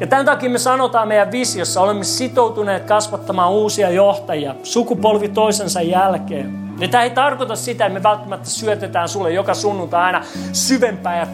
[0.01, 6.61] Ja tämän takia me sanotaan meidän visiossa, olemme sitoutuneet kasvattamaan uusia johtajia sukupolvi toisensa jälkeen.
[6.79, 11.27] Ja tämä ei tarkoita sitä, että me välttämättä syötetään sulle joka sunnuntai aina syvempää ja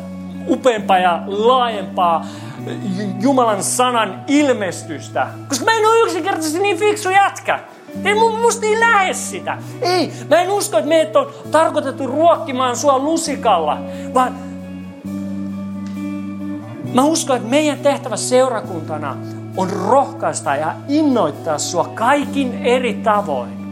[0.48, 2.26] upeampaa ja laajempaa
[3.20, 5.26] Jumalan sanan ilmestystä.
[5.48, 7.60] Koska mä en ole yksinkertaisesti niin fiksu jätkä.
[8.04, 9.58] Ei musta ei lähe sitä.
[9.80, 13.78] Ei, mä en usko, että meidät on tarkoitettu ruokkimaan sua lusikalla,
[14.14, 14.34] vaan
[16.94, 19.16] mä uskon, että meidän tehtävä seurakuntana
[19.56, 23.66] on rohkaista ja innoittaa sua kaikin eri tavoin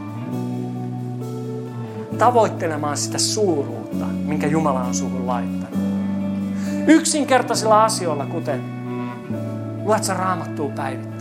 [2.18, 5.78] tavoittelemaan sitä suuruutta, minkä Jumala on suhun laittanut.
[6.86, 8.64] Yksinkertaisilla asioilla, kuten
[9.84, 11.13] luet sä raamattua päivittäin.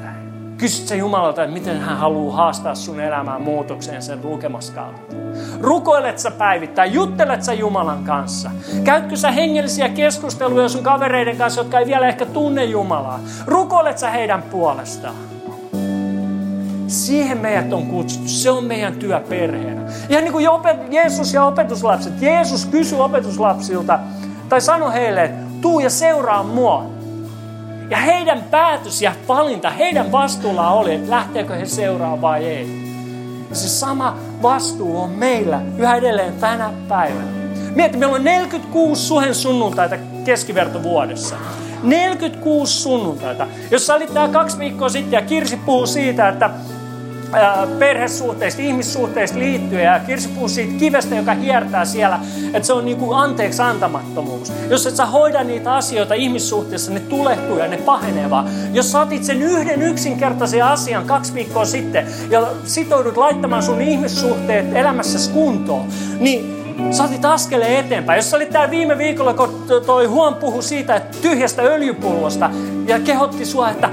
[0.64, 5.16] Kysyt sä Jumalalta, että miten hän haluaa haastaa sun elämään muutokseen sen lukemassa kautta.
[5.62, 8.52] Rukoilet sä päivittäin, juttelet sä Jumalan kanssa.
[8.84, 13.20] Käytkö sä hengellisiä keskusteluja sun kavereiden kanssa, jotka ei vielä ehkä tunne Jumalaa.
[13.46, 15.16] Rukoilet sä heidän puolestaan.
[16.88, 18.30] Siihen meidät on kutsuttu.
[18.30, 19.82] Se on meidän työ perheenä.
[20.10, 20.46] Ihan niin kuin
[20.90, 22.22] Jeesus ja opetuslapset.
[22.22, 24.00] Jeesus kysyi opetuslapsilta,
[24.50, 26.86] tai sanoi heille, että tuu ja seuraa mua.
[27.94, 32.68] Ja heidän päätös ja valinta, heidän vastuulla oli, että lähteekö he seuraamaan vai ei.
[33.52, 37.28] Se sama vastuu on meillä yhä edelleen tänä päivänä.
[37.76, 41.36] Mieti, meillä on 46 suhen sunnuntaita keskivertovuodessa.
[41.84, 43.48] 46 sunnuntaita.
[43.72, 46.50] Jos sä olit täällä kaksi viikkoa sitten ja Kirsi puhuu siitä, että
[47.80, 49.84] perhesuhteista, ihmissuhteista liittyen.
[49.84, 52.20] Ja Kirsi puhuu siitä kivestä, joka hiertää siellä,
[52.54, 54.54] että se on niin kuin anteeksi antamattomuus.
[54.70, 58.50] Jos et sä hoida niitä asioita ihmissuhteessa, ne tulehtuu ja ne pahenee vaan.
[58.74, 64.76] Jos sä otit sen yhden yksinkertaisen asian kaksi viikkoa sitten ja sitoudut laittamaan sun ihmissuhteet
[64.76, 65.88] elämässäsi kuntoon,
[66.20, 68.18] niin Sä otit askeleen eteenpäin.
[68.18, 72.50] Jos sä olit viime viikolla, kun toi Huon puhui siitä, että tyhjästä öljypullosta
[72.88, 73.90] ja kehotti sua, että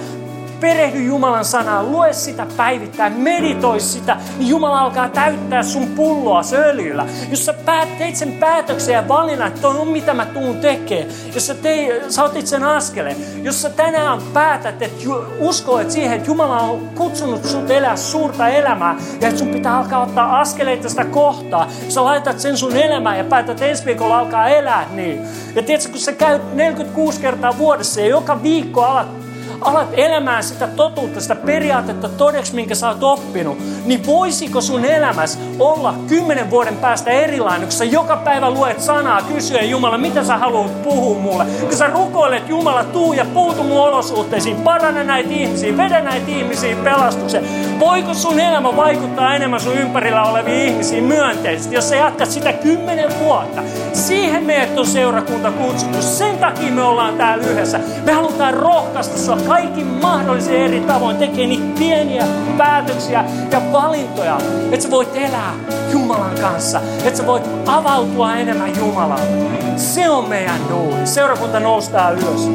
[0.60, 7.06] perehdy Jumalan sanaan, lue sitä päivittäin, meditoi sitä, niin Jumala alkaa täyttää sun pulloa öljyllä.
[7.30, 11.46] Jos sä päät, teit sen päätöksen ja valinnan, että on mitä mä tuun tekee, jos
[11.46, 15.06] sä, tei, sä otit sen askeleen, jos sä tänään päätät, että
[15.38, 20.02] uskoit siihen, että Jumala on kutsunut sut elää suurta elämää ja että sun pitää alkaa
[20.02, 24.86] ottaa askeleita sitä kohtaa, sä laitat sen sun elämään ja päätät ensi viikolla alkaa elää
[24.90, 25.20] niin.
[25.54, 29.29] Ja tiedätkö, kun sä käyt 46 kertaa vuodessa ja joka viikko alat
[29.60, 35.38] alat elämään sitä totuutta, sitä periaatetta todeksi, minkä sä oot oppinut, niin voisiko sun elämässä
[35.58, 40.36] olla kymmenen vuoden päästä erilainen, kun sä joka päivä luet sanaa, kysyä Jumala, mitä sä
[40.36, 41.44] haluat puhua mulle.
[41.60, 46.76] Kun sä rukoilet Jumala, tuu ja puutu mun olosuhteisiin, paranna näitä ihmisiä, vedä näitä ihmisiä
[46.84, 47.44] pelastukseen.
[47.80, 53.18] Voiko sun elämä vaikuttaa enemmän sun ympärillä oleviin ihmisiin myönteisesti, jos sä jatkat sitä kymmenen
[53.18, 53.62] vuotta?
[53.92, 56.02] Siihen meidät on seurakunta kutsuttu.
[56.02, 57.80] Sen takia me ollaan täällä yhdessä.
[58.04, 62.24] Me halutaan rohkaista sua kaikki mahdollisia eri tavoin tekee niitä pieniä
[62.58, 64.38] päätöksiä ja valintoja,
[64.72, 65.54] että sä voit elää
[65.92, 69.76] Jumalan kanssa, että sä voit avautua enemmän Jumalalle.
[69.76, 71.06] Se on meidän duuni.
[71.06, 72.50] Seurakunta noustaa ylös.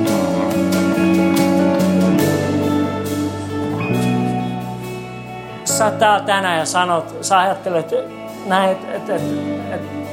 [5.63, 7.93] Sä oot täällä tänään ja sanot, sä ajattelet
[8.45, 9.21] näin, että et, et,
[9.71, 10.04] et,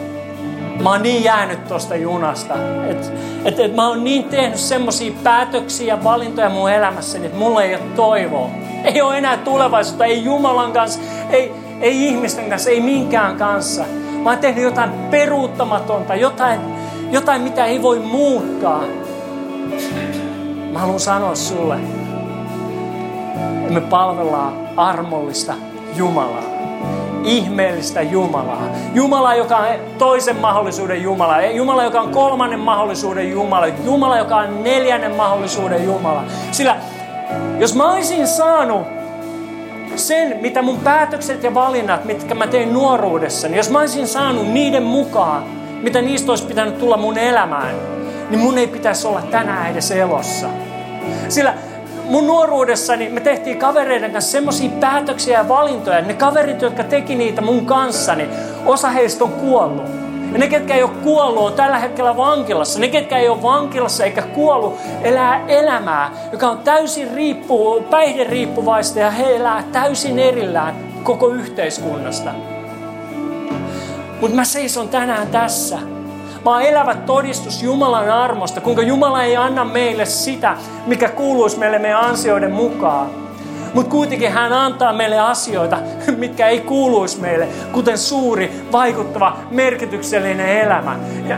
[0.83, 2.55] Mä oon niin jäänyt tuosta junasta.
[2.91, 3.07] Että
[3.45, 7.75] et, et mä oon niin tehnyt semmoisia päätöksiä ja valintoja mun elämässäni, että mulla ei
[7.75, 8.51] ole toivoa.
[8.85, 13.85] Ei ole enää tulevaisuutta, ei Jumalan kanssa, ei, ei ihmisten kanssa, ei minkään kanssa.
[14.23, 16.61] Mä oon tehnyt jotain peruuttamatonta, jotain,
[17.11, 18.85] jotain mitä ei voi muuttaa.
[20.73, 21.79] Mä haluan sanoa sulle,
[23.61, 25.55] että me palvellaan armollista
[25.97, 26.62] Jumalaa
[27.25, 28.63] ihmeellistä Jumalaa.
[28.95, 29.67] Jumala, joka on
[29.99, 31.43] toisen mahdollisuuden Jumala.
[31.43, 33.67] Jumala, joka on kolmannen mahdollisuuden Jumala.
[33.67, 36.25] Jumala, joka on neljännen mahdollisuuden Jumala.
[36.51, 36.77] Sillä
[37.59, 38.87] jos mä olisin saanut
[39.97, 44.49] sen, mitä mun päätökset ja valinnat, mitkä mä tein nuoruudessa, niin jos mä olisin saanut
[44.49, 45.45] niiden mukaan,
[45.83, 47.75] mitä niistä olisi pitänyt tulla mun elämään,
[48.31, 50.47] niin mun ei pitäisi olla tänään edes elossa.
[51.29, 51.55] Sillä
[52.13, 57.41] mun nuoruudessani me tehtiin kavereiden kanssa semmoisia päätöksiä ja valintoja, ne kaverit, jotka teki niitä
[57.41, 58.29] mun kanssani,
[58.67, 59.85] osa heistä on kuollut.
[60.33, 62.81] Ja ne, ketkä ei ole kuollut, on tällä hetkellä vankilassa.
[62.81, 69.11] Ne, ketkä ei ole vankilassa eikä kuollut, elää elämää, joka on täysin riippu, päihderiippuvaista ja
[69.11, 72.31] he elää täysin erillään koko yhteiskunnasta.
[74.21, 75.79] Mutta mä seison tänään tässä
[76.45, 82.01] Oon elävä todistus Jumalan armosta, kuinka Jumala ei anna meille sitä, mikä kuuluisi meille meidän
[82.01, 83.11] ansioiden mukaan.
[83.75, 85.79] Mutta kuitenkin hän antaa meille asioita,
[86.17, 90.97] mitkä ei kuuluisi meille, kuten suuri, vaikuttava, merkityksellinen elämä.
[91.27, 91.37] Ja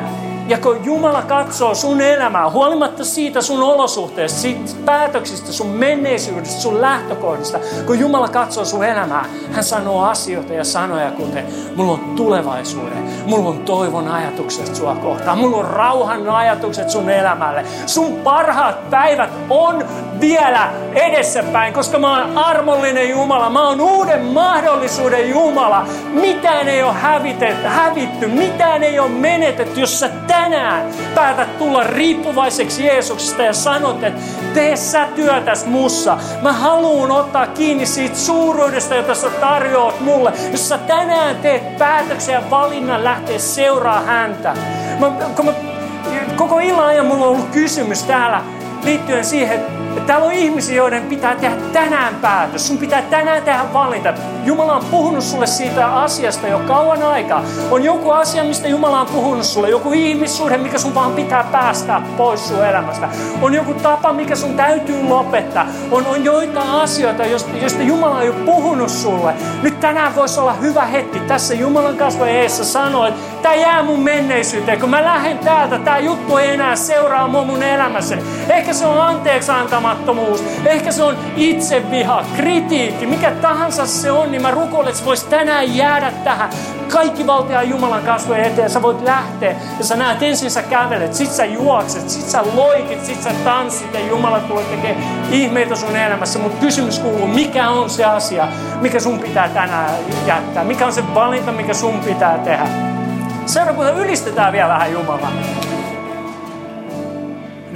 [0.48, 6.80] ja kun Jumala katsoo sun elämää, huolimatta siitä sun olosuhteesta, siitä päätöksistä, sun menneisyydestä, sun
[6.80, 13.04] lähtökohdista, kun Jumala katsoo sun elämää, hän sanoo asioita ja sanoja, kuten mulla on tulevaisuuden,
[13.26, 17.64] mulla on toivon ajatukset sua kohtaan, mulla on rauhan ajatukset sun elämälle.
[17.86, 19.84] Sun parhaat päivät on
[20.20, 25.86] vielä edessäpäin, koska mä oon armollinen Jumala, mä oon uuden mahdollisuuden Jumala.
[26.12, 32.86] Mitään ei ole hävitetty, hävitty, mitään ei ole menetetty, jos sä tänään päätät tulla riippuvaiseksi
[32.86, 34.20] Jeesuksesta ja sanot, että
[34.54, 36.18] tee sä työtäs mussa.
[36.42, 40.32] Mä haluan ottaa kiinni siitä suuruudesta, jota sä tarjoat mulle.
[40.52, 44.54] Jos sä tänään teet päätöksen ja valinnan lähteä seuraa häntä.
[45.00, 45.52] Mä, kun mä,
[46.36, 48.42] koko illan ajan mulla on ollut kysymys täällä
[48.84, 52.68] liittyen siihen, että Täällä on ihmisiä, joiden pitää tehdä tänään päätös.
[52.68, 54.14] Sun pitää tänään tehdä valinta.
[54.44, 57.42] Jumala on puhunut sulle siitä asiasta jo kauan aikaa.
[57.70, 59.70] On joku asia, mistä Jumala on puhunut sulle.
[59.70, 63.08] Joku ihmissuhde, mikä sun vaan pitää päästää pois sun elämästä.
[63.42, 65.66] On joku tapa, mikä sun täytyy lopettaa.
[65.90, 69.34] On, on joitain asioita, joista Jumala on jo puhunut sulle.
[69.62, 74.00] Nyt tänään voisi olla hyvä hetki tässä Jumalan kasvojen eessä sanoa, että tämä jää mun
[74.00, 74.80] menneisyyteen.
[74.80, 78.22] Kun mä lähden täältä, tämä juttu ei enää seuraa mua mun elämässäni.
[78.48, 79.52] Ehkä se on anteeksi
[79.84, 80.44] antamaattomuus.
[80.64, 85.76] Ehkä se on itseviha, kritiikki, mikä tahansa se on, niin mä rukoilen, että voisi tänään
[85.76, 86.50] jäädä tähän
[86.92, 88.70] kaikki valtia Jumalan kasvojen eteen.
[88.70, 93.04] Sä voit lähteä ja sä näet ensin sä kävelet, sit sä juokset, sit sä loikit,
[93.04, 96.38] sit sä tanssit ja Jumala tulee tekemään ihmeitä sun elämässä.
[96.38, 98.48] Mutta kysymys kuuluu, mikä on se asia,
[98.80, 99.90] mikä sun pitää tänään
[100.26, 100.64] jättää?
[100.64, 102.66] Mikä on se valinta, mikä sun pitää tehdä?
[103.46, 105.32] Seurakunta ylistetään vielä vähän Jumalaa.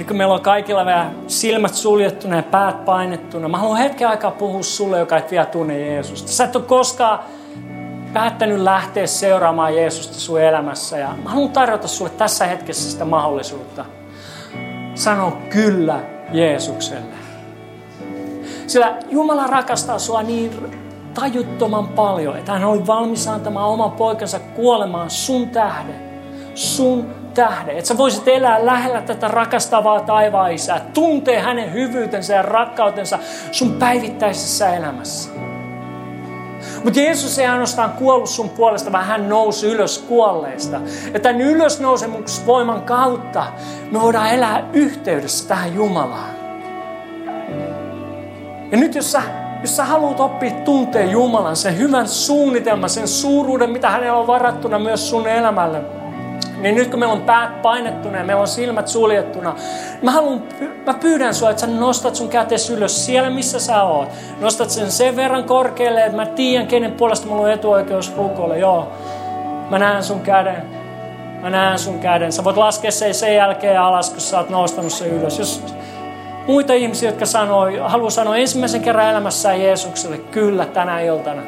[0.09, 4.63] Kun meillä on kaikilla vähän silmät suljettuna ja päät painettuna, mä haluan hetken aikaa puhua
[4.63, 6.31] sulle, joka et vielä tunne Jeesusta.
[6.31, 7.19] Sä et ole koskaan
[8.13, 13.85] päättänyt lähteä seuraamaan Jeesusta sun elämässä ja mä haluan tarjota sulle tässä hetkessä sitä mahdollisuutta.
[14.95, 15.99] Sano kyllä
[16.31, 17.15] Jeesukselle.
[18.67, 20.51] Sillä Jumala rakastaa sua niin
[21.13, 26.09] tajuttoman paljon, että hän oli valmis antamaan oman poikansa kuolemaan sun tähden.
[26.55, 27.77] Sun tähden.
[27.77, 30.81] Että sä voisit elää lähellä tätä rakastavaa taivaan isää.
[30.93, 33.19] Tuntee hänen hyvyytensä ja rakkautensa
[33.51, 35.29] sun päivittäisessä elämässä.
[36.83, 40.81] Mutta Jeesus ei ainoastaan kuollut sun puolesta, vaan hän nousi ylös kuolleista.
[41.13, 43.45] Ja tämän ylösnousemusvoiman kautta
[43.91, 46.35] me voidaan elää yhteydessä tähän Jumalaan.
[48.71, 49.21] Ja nyt jos sä,
[49.61, 54.79] jos sä haluat oppia tuntea Jumalan, sen hyvän suunnitelman, sen suuruuden, mitä hänellä on varattuna
[54.79, 55.98] myös sun elämälle,
[56.59, 59.55] niin nyt kun meillä on päät painettuna ja meillä on silmät suljettuna,
[60.01, 60.43] mä, haluan,
[60.85, 64.09] mä pyydän sua, että sä nostat sun kätes ylös siellä, missä sä oot.
[64.39, 68.55] Nostat sen sen verran korkealle, että mä tiedän, kenen puolesta mulla on etuoikeus rukoilla.
[68.55, 68.91] Joo,
[69.69, 70.79] mä näen sun käden.
[71.41, 72.31] Mä näen sun käden.
[72.31, 75.39] Sä voit laskea sen sen jälkeen alas, kun sä oot nostanut sen ylös.
[75.39, 75.63] Jos
[76.47, 81.41] muita ihmisiä, jotka sanoo, haluaa sanoa ensimmäisen kerran elämässään Jeesukselle, kyllä tänä iltana.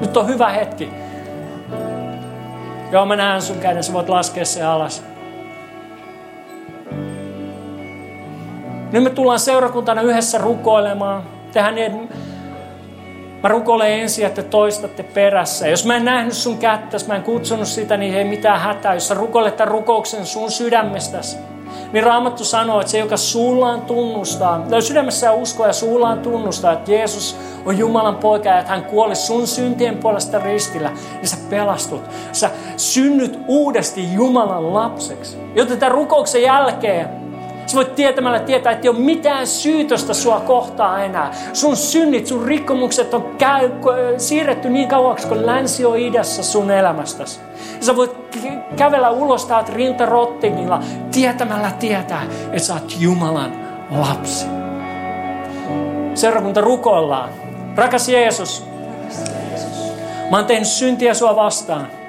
[0.00, 0.90] Nyt on hyvä hetki.
[2.94, 5.02] Joo, mä näen sun käden, sä voit laskea se alas.
[8.92, 11.22] Nyt me tullaan seurakuntana yhdessä rukoilemaan.
[11.52, 12.08] Tehän niin,
[13.42, 15.68] mä rukoilen ensin, että toistatte perässä.
[15.68, 18.94] Jos mä en nähnyt sun kättä, mä en kutsunut sitä, niin ei mitään hätää.
[18.94, 21.36] Jos sä rukoilet tämän rukouksen sun sydämestäsi,
[21.92, 26.92] niin Raamattu sanoo, että se, joka suullaan tunnustaa, tai sydämessään uskoa ja suullaan tunnustaa, että
[26.92, 27.36] Jeesus
[27.66, 32.02] on Jumalan poika ja että hän kuoli sun syntien puolesta ristillä, niin sä pelastut.
[32.32, 35.36] Sä synnyt uudesti Jumalan lapseksi.
[35.54, 37.24] Joten tämän rukouksen jälkeen
[37.66, 41.32] Sä voit tietämällä tietää, että ei ole mitään syytöstä sua kohtaa enää.
[41.52, 43.70] Sun synnit, sun rikkomukset on käy,
[44.16, 47.40] siirretty niin kauaksi, kun länsi on idässä sun elämästäsi.
[47.76, 48.10] Ja sä voit
[48.76, 53.52] kävellä ulos täältä rintarottingilla tietämällä tietää, että sä oot Jumalan
[53.90, 54.46] lapsi.
[56.14, 57.30] Seurakunta rukoillaan.
[57.76, 58.64] Rakas Jeesus,
[60.30, 62.03] mä oon tehnyt syntiä sua vastaan.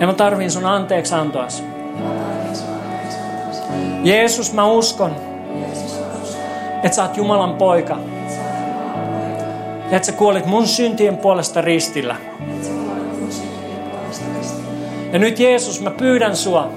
[0.00, 1.14] Ja mä tarvin sun anteeksi.
[4.04, 5.16] Jeesus, mä uskon,
[6.82, 7.98] että sä oot Jumalan poika.
[9.90, 12.16] Ja että sä kuolit mun syntien puolesta ristillä.
[15.12, 16.70] Ja nyt Jeesus, mä pyydän sua,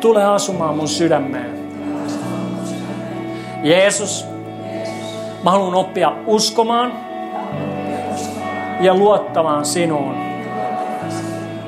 [0.00, 1.58] tule asumaan mun sydämeen.
[3.62, 4.26] Jeesus,
[5.44, 6.92] mä haluan oppia uskomaan
[8.80, 10.27] ja luottamaan sinuun.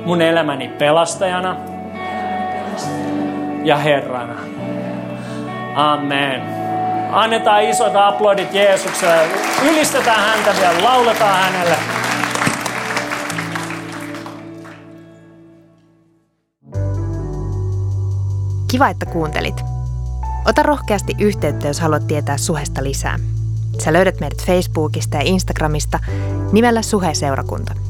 [0.05, 1.57] Mun elämäni pelastajana
[3.65, 4.35] ja Herrana.
[5.75, 6.43] Amen.
[7.13, 9.29] Annetaan isot aplodit Jeesukselle.
[9.71, 11.77] Ylistetään häntä vielä, lauletaan hänelle.
[18.71, 19.61] Kiva, että kuuntelit.
[20.47, 23.19] Ota rohkeasti yhteyttä, jos haluat tietää Suhesta lisää.
[23.79, 25.99] Sä löydät meidät Facebookista ja Instagramista
[26.53, 27.90] nimellä Suhe-seurakunta.